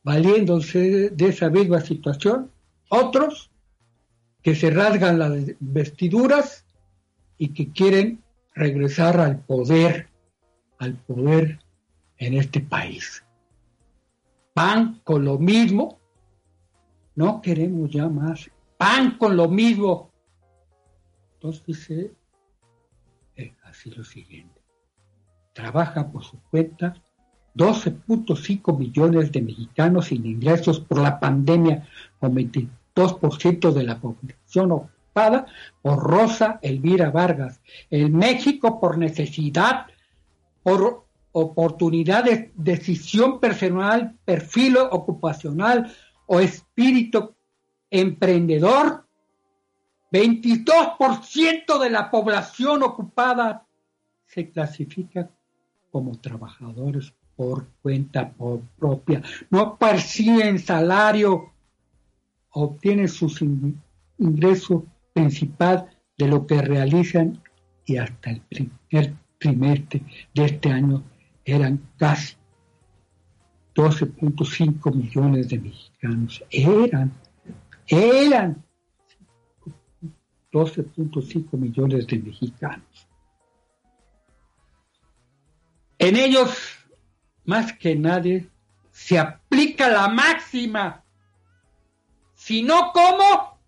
valiéndose 0.03 1.09
de 1.09 1.27
esa 1.27 1.49
misma 1.49 1.81
situación, 1.81 2.51
otros 2.89 3.51
que 4.41 4.55
se 4.55 4.69
rasgan 4.69 5.17
las 5.19 5.33
vestiduras 5.59 6.65
y 7.37 7.49
que 7.49 7.71
quieren 7.71 8.21
regresar 8.53 9.19
al 9.19 9.39
poder, 9.39 10.09
al 10.77 10.95
poder 10.95 11.59
en 12.17 12.35
este 12.35 12.59
país. 12.59 13.23
Pan 14.53 15.01
con 15.03 15.25
lo 15.25 15.39
mismo, 15.39 15.99
no 17.15 17.41
queremos 17.41 17.91
ya 17.91 18.09
más, 18.09 18.49
pan 18.77 19.17
con 19.17 19.35
lo 19.37 19.47
mismo. 19.47 20.11
Entonces 21.35 21.65
dice 21.65 22.13
eh, 23.35 23.53
así 23.63 23.91
lo 23.91 24.03
siguiente, 24.03 24.61
trabaja 25.53 26.11
por 26.11 26.23
su 26.23 26.39
cuenta 26.49 26.95
12.5 27.55 28.77
millones 28.77 29.31
de 29.31 29.41
mexicanos 29.41 30.07
sin 30.07 30.25
ingresos 30.25 30.79
por 30.79 30.99
la 30.99 31.19
pandemia, 31.19 31.87
con 32.19 32.35
22% 32.35 33.71
de 33.71 33.83
la 33.83 33.99
población 33.99 34.71
ocupada 34.71 35.45
por 35.81 35.99
Rosa 35.99 36.59
Elvira 36.61 37.11
Vargas. 37.11 37.61
El 37.89 38.11
México 38.11 38.79
por 38.79 38.97
necesidad, 38.97 39.85
por 40.63 41.03
oportunidades, 41.31 42.51
decisión 42.55 43.39
personal, 43.39 44.15
perfil 44.25 44.77
ocupacional 44.77 45.91
o 46.27 46.39
espíritu 46.39 47.33
emprendedor. 47.89 49.05
22% 50.11 51.79
de 51.79 51.89
la 51.89 52.11
población 52.11 52.83
ocupada 52.83 53.65
se 54.27 54.49
clasifica 54.51 55.29
como 55.91 56.19
trabajadores 56.19 57.13
por 57.35 57.67
cuenta 57.81 58.31
propia, 58.77 59.23
no 59.49 59.75
perciben 59.75 60.59
salario, 60.59 61.51
obtienen 62.51 63.07
su 63.07 63.27
ingreso 64.19 64.85
principal 65.13 65.89
de 66.17 66.27
lo 66.27 66.45
que 66.45 66.61
realizan 66.61 67.41
y 67.85 67.97
hasta 67.97 68.31
el 68.31 68.41
primer 68.41 69.13
trimestre 69.39 70.01
de 70.33 70.45
este 70.45 70.71
año 70.71 71.03
eran 71.43 71.81
casi 71.97 72.35
12.5 73.75 74.93
millones 74.93 75.49
de 75.49 75.59
mexicanos. 75.59 76.43
Eran, 76.49 77.11
eran 77.87 78.63
12.5 80.51 81.57
millones 81.57 82.07
de 82.07 82.19
mexicanos. 82.19 83.07
En 85.97 86.15
ellos 86.15 86.83
más 87.45 87.73
que 87.73 87.95
nadie, 87.95 88.49
se 88.91 89.19
aplica 89.19 89.89
la 89.89 90.07
máxima. 90.07 91.03
Si 92.33 92.61
no, 92.63 92.91
¿cómo? 92.93 93.59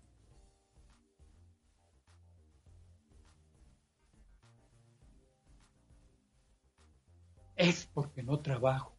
Es 7.56 7.86
porque 7.92 8.22
no 8.22 8.38
trabajo. 8.40 8.95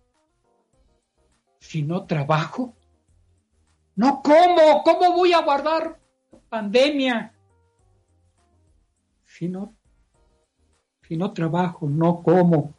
Si 1.68 1.84
no 1.84 2.06
trabajo, 2.06 2.74
no 3.96 4.22
como. 4.22 4.84
¿Cómo 4.84 5.14
voy 5.14 5.34
a 5.34 5.42
guardar 5.42 6.00
pandemia? 6.50 7.34
Si 9.26 9.50
no, 9.50 9.74
si 11.02 11.18
no 11.18 11.34
trabajo, 11.34 11.90
no 11.90 12.24
como. 12.24 12.78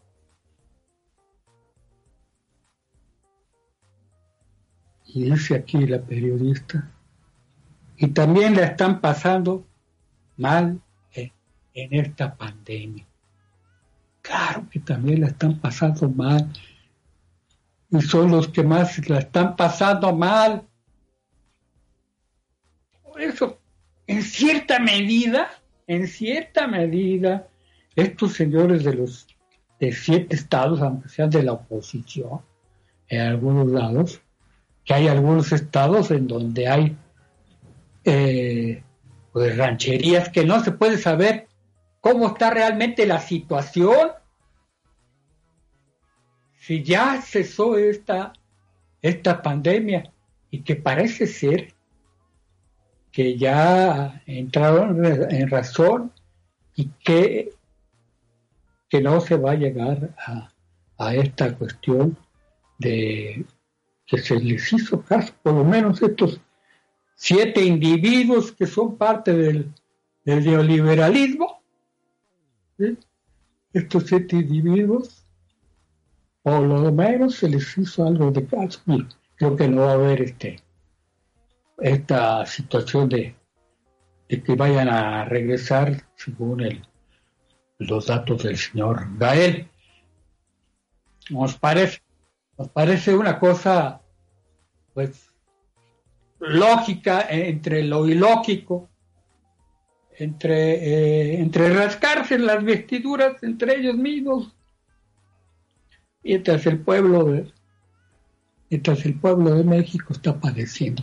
y 5.08 5.30
dice 5.30 5.54
aquí 5.56 5.86
la 5.86 6.00
periodista, 6.00 6.90
y 7.96 8.08
también 8.08 8.54
la 8.54 8.64
están 8.64 9.00
pasando 9.00 9.66
mal 10.36 10.80
en, 11.12 11.32
esta 11.74 12.34
pandemia. 12.34 13.06
Claro 14.20 14.68
que 14.70 14.80
también 14.80 15.22
la 15.22 15.28
están 15.28 15.58
pasando 15.58 16.08
mal, 16.08 16.52
y 17.90 18.00
son 18.00 18.30
los 18.30 18.48
que 18.48 18.62
más 18.62 19.08
la 19.08 19.18
están 19.18 19.56
pasando 19.56 20.14
mal. 20.14 20.66
Por 23.02 23.22
eso, 23.22 23.58
en 24.06 24.22
cierta 24.22 24.78
medida, 24.78 25.50
en 25.86 26.06
cierta 26.06 26.66
medida, 26.66 27.48
estos 27.96 28.34
señores 28.34 28.84
de 28.84 28.94
los 28.94 29.26
de 29.80 29.92
siete 29.92 30.34
estados, 30.34 30.80
aunque 30.82 31.08
sean 31.08 31.30
de 31.30 31.42
la 31.42 31.52
oposición, 31.52 32.40
en 33.08 33.20
algunos 33.20 33.68
lados, 33.68 34.20
que 34.84 34.94
hay 34.94 35.08
algunos 35.08 35.52
estados 35.52 36.10
en 36.10 36.26
donde 36.26 36.68
hay 36.68 36.96
eh, 38.04 38.82
pues, 39.32 39.56
rancherías 39.56 40.30
que 40.30 40.44
no 40.44 40.62
se 40.64 40.72
puede 40.72 40.98
saber 40.98 41.48
cómo 42.00 42.28
está 42.28 42.50
realmente 42.50 43.06
la 43.06 43.20
situación. 43.20 44.10
Si 46.68 46.82
ya 46.82 47.22
cesó 47.22 47.78
esta, 47.78 48.34
esta 49.00 49.40
pandemia 49.40 50.12
y 50.50 50.60
que 50.60 50.76
parece 50.76 51.26
ser 51.26 51.72
que 53.10 53.38
ya 53.38 54.22
entraron 54.26 55.02
en 55.02 55.48
razón 55.48 56.12
y 56.74 56.90
que, 57.02 57.54
que 58.90 59.00
no 59.00 59.18
se 59.22 59.36
va 59.36 59.52
a 59.52 59.54
llegar 59.54 60.14
a, 60.18 60.52
a 60.98 61.14
esta 61.14 61.56
cuestión 61.56 62.18
de 62.76 63.46
que 64.04 64.18
se 64.18 64.38
les 64.38 64.70
hizo 64.70 65.00
caso, 65.00 65.32
por 65.42 65.54
lo 65.54 65.64
menos 65.64 66.02
estos 66.02 66.38
siete 67.14 67.64
individuos 67.64 68.52
que 68.52 68.66
son 68.66 68.98
parte 68.98 69.32
del, 69.32 69.72
neoliberalismo, 70.26 71.62
estos 73.72 74.04
siete 74.06 74.36
individuos, 74.36 75.17
por 76.50 76.62
lo 76.62 76.92
menos 76.92 77.36
se 77.36 77.48
les 77.48 77.76
hizo 77.76 78.06
algo 78.06 78.30
de 78.30 78.46
caso. 78.46 78.80
creo 79.36 79.56
que 79.56 79.68
no 79.68 79.82
va 79.82 79.90
a 79.90 79.94
haber 79.94 80.22
este, 80.22 80.62
esta 81.78 82.46
situación 82.46 83.08
de, 83.08 83.34
de 84.28 84.42
que 84.42 84.54
vayan 84.54 84.88
a 84.88 85.24
regresar 85.24 86.04
según 86.16 86.60
el, 86.60 86.82
los 87.78 88.06
datos 88.06 88.42
del 88.42 88.56
señor 88.56 89.06
Gael. 89.18 89.68
Nos 91.30 91.56
parece 91.56 92.00
nos 92.58 92.68
parece 92.70 93.14
una 93.14 93.38
cosa, 93.38 94.02
pues, 94.92 95.30
lógica 96.40 97.24
entre 97.30 97.84
lo 97.84 98.08
ilógico, 98.08 98.88
entre, 100.16 100.74
eh, 100.74 101.40
entre 101.40 101.72
rascarse 101.72 102.36
las 102.36 102.64
vestiduras 102.64 103.40
entre 103.44 103.76
ellos 103.76 103.96
mismos, 103.96 104.52
mientras 106.28 106.66
el 106.66 106.80
pueblo 106.80 107.24
de, 107.24 107.50
el 108.68 109.18
pueblo 109.18 109.54
de 109.54 109.64
México 109.64 110.12
está 110.12 110.38
padeciendo. 110.38 111.02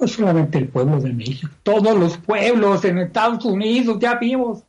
No 0.00 0.08
solamente 0.08 0.58
el 0.58 0.68
pueblo 0.68 1.00
de 1.00 1.12
México, 1.12 1.52
todos 1.62 1.96
los 1.96 2.18
pueblos 2.18 2.84
en 2.84 2.98
Estados 2.98 3.44
Unidos, 3.44 3.98
ya 4.00 4.16
vimos, 4.16 4.64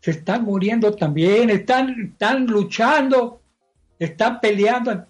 se 0.00 0.12
están 0.12 0.44
muriendo 0.44 0.94
también, 0.94 1.50
están, 1.50 2.12
están 2.12 2.46
luchando, 2.46 3.42
están 3.98 4.40
peleando 4.40 5.04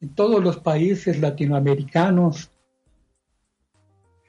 en 0.00 0.14
todos 0.14 0.42
los 0.42 0.56
países 0.56 1.20
latinoamericanos. 1.20 2.50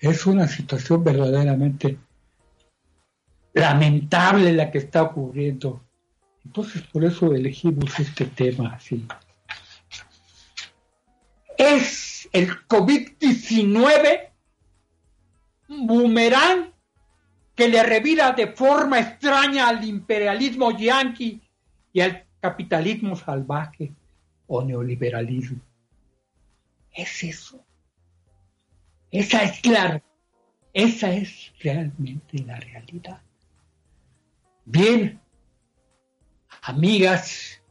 Es 0.01 0.25
una 0.25 0.49
situación 0.49 1.01
verdaderamente 1.01 1.97
lamentable 3.53 4.51
la 4.51 4.69
que 4.69 4.79
está 4.79 5.03
ocurriendo. 5.03 5.81
Entonces 6.43 6.81
por 6.81 7.05
eso 7.05 7.33
elegimos 7.33 7.97
este 8.01 8.25
tema 8.25 8.73
así. 8.75 9.05
Es 11.59 12.29
el 12.31 12.51
COVID-19 12.69 14.29
un 15.67 15.87
boomerang 15.87 16.71
que 17.53 17.67
le 17.67 17.83
revira 17.83 18.31
de 18.31 18.47
forma 18.47 18.97
extraña 18.97 19.67
al 19.67 19.83
imperialismo 19.83 20.71
yanqui 20.71 21.41
y 21.91 21.99
al 21.99 22.25
capitalismo 22.39 23.17
salvaje 23.17 23.91
o 24.47 24.63
neoliberalismo. 24.63 25.59
Es 26.93 27.25
eso. 27.25 27.61
Esa 29.11 29.43
es 29.43 29.59
claro. 29.59 30.01
Esa 30.71 31.11
es 31.11 31.51
realmente 31.59 32.39
la 32.39 32.57
realidad. 32.57 33.21
Bien, 34.63 35.19
amigas 36.61 37.61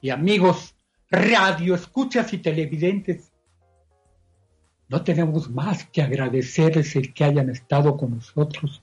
y 0.00 0.10
amigos, 0.10 0.75
radio, 1.10 1.74
escuchas 1.74 2.32
y 2.32 2.38
televidentes, 2.38 3.32
no 4.88 5.02
tenemos 5.02 5.50
más 5.50 5.84
que 5.84 6.02
agradecerles 6.02 6.94
el 6.96 7.12
que 7.12 7.24
hayan 7.24 7.50
estado 7.50 7.96
con 7.96 8.16
nosotros 8.16 8.82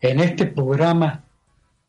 en 0.00 0.18
este 0.20 0.46
programa 0.46 1.24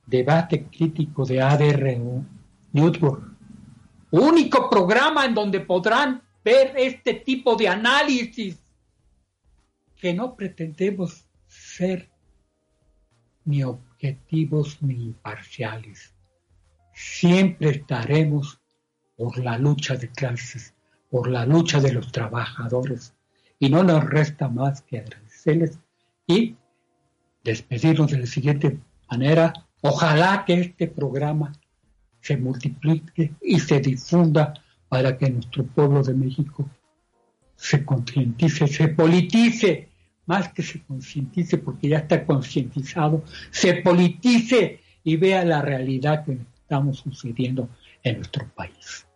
Debate 0.05 0.65
Crítico 0.65 1.25
de 1.25 1.41
ADRU 1.41 2.23
Network. 2.71 3.23
Único 4.11 4.69
programa 4.69 5.25
en 5.25 5.33
donde 5.33 5.61
podrán 5.61 6.21
ver 6.43 6.73
este 6.77 7.15
tipo 7.15 7.55
de 7.55 7.67
análisis 7.67 8.61
que 9.95 10.13
no 10.13 10.35
pretendemos 10.35 11.25
ser 11.47 12.09
ni 13.45 13.63
objetivos 13.63 14.81
ni 14.81 15.05
imparciales. 15.05 16.13
Siempre 16.93 17.69
estaremos 17.69 18.62
por 19.23 19.37
la 19.37 19.57
lucha 19.57 19.95
de 19.95 20.09
clases, 20.09 20.73
por 21.09 21.29
la 21.29 21.45
lucha 21.45 21.79
de 21.79 21.93
los 21.93 22.11
trabajadores. 22.11 23.13
Y 23.57 23.69
no 23.69 23.81
nos 23.81 24.03
resta 24.03 24.49
más 24.49 24.81
que 24.81 24.99
agradecerles 24.99 25.79
y 26.27 26.57
despedirnos 27.41 28.11
de 28.11 28.17
la 28.17 28.25
siguiente 28.25 28.77
manera. 29.09 29.53
Ojalá 29.79 30.43
que 30.45 30.59
este 30.59 30.87
programa 30.87 31.53
se 32.19 32.35
multiplique 32.35 33.31
y 33.41 33.61
se 33.61 33.79
difunda 33.79 34.55
para 34.89 35.17
que 35.17 35.29
nuestro 35.29 35.63
pueblo 35.63 36.03
de 36.03 36.15
México 36.15 36.69
se 37.55 37.85
concientice, 37.85 38.67
se 38.67 38.89
politice, 38.89 39.87
más 40.25 40.51
que 40.51 40.63
se 40.63 40.83
concientice 40.83 41.59
porque 41.59 41.87
ya 41.87 41.99
está 41.99 42.25
concientizado, 42.25 43.23
se 43.51 43.75
politice 43.75 44.81
y 45.01 45.15
vea 45.15 45.45
la 45.45 45.61
realidad 45.61 46.25
que 46.25 46.39
estamos 46.61 46.97
sucediendo 46.97 47.69
en 48.03 48.17
nuestro 48.17 48.45
país. 48.49 49.07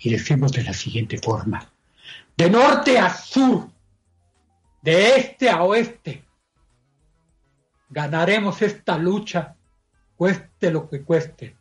Y 0.00 0.10
decimos 0.10 0.52
de 0.52 0.64
la 0.64 0.72
siguiente 0.72 1.18
forma, 1.18 1.70
de 2.36 2.48
norte 2.48 2.98
a 2.98 3.14
sur, 3.14 3.68
de 4.80 5.16
este 5.16 5.50
a 5.50 5.62
oeste, 5.62 6.24
ganaremos 7.90 8.62
esta 8.62 8.96
lucha, 8.96 9.54
cueste 10.16 10.70
lo 10.70 10.88
que 10.88 11.02
cueste, 11.02 11.54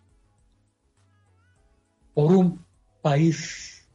por 2.14 2.32
un 2.32 2.66
país 3.02 3.86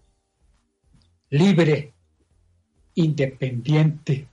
libre, 1.30 1.94
independiente 2.96 4.28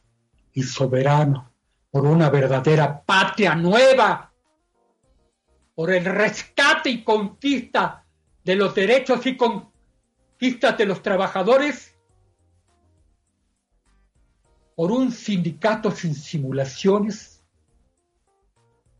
y 0.53 0.64
soberano, 0.64 1.51
por 1.89 2.05
una 2.05 2.30
verdadera 2.30 3.01
patria 3.01 3.55
nueva, 3.55 4.32
por 5.74 5.89
el 5.91 6.03
rescate 6.03 6.89
y 6.89 7.03
conquista 7.03 8.03
de 8.43 8.55
los 8.55 8.76
derechos 8.76 9.26
y 9.26 9.38
conquistas 10.42 10.76
de 10.76 10.88
los 10.88 11.04
trabajadores, 11.04 11.96
por 14.76 14.92
un 14.92 15.12
sindicato 15.12 15.92
sin 15.92 16.16
simulaciones, 16.16 17.44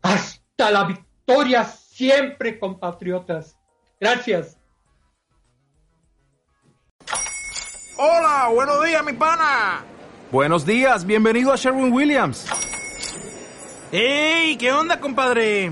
hasta 0.04 0.70
la 0.70 0.84
victoria 0.84 1.64
siempre, 1.64 2.60
compatriotas. 2.60 3.58
Gracias. 4.00 4.56
Hola, 7.98 8.50
buenos 8.54 8.86
días, 8.86 9.04
mi 9.04 9.14
pana. 9.14 9.84
Buenos 10.32 10.64
días, 10.64 11.04
bienvenido 11.04 11.52
a 11.52 11.56
Sherwin 11.56 11.92
Williams. 11.92 12.46
¡Ey! 13.92 14.58
¿Qué 14.58 14.72
onda, 14.72 15.00
compadre? 15.00 15.72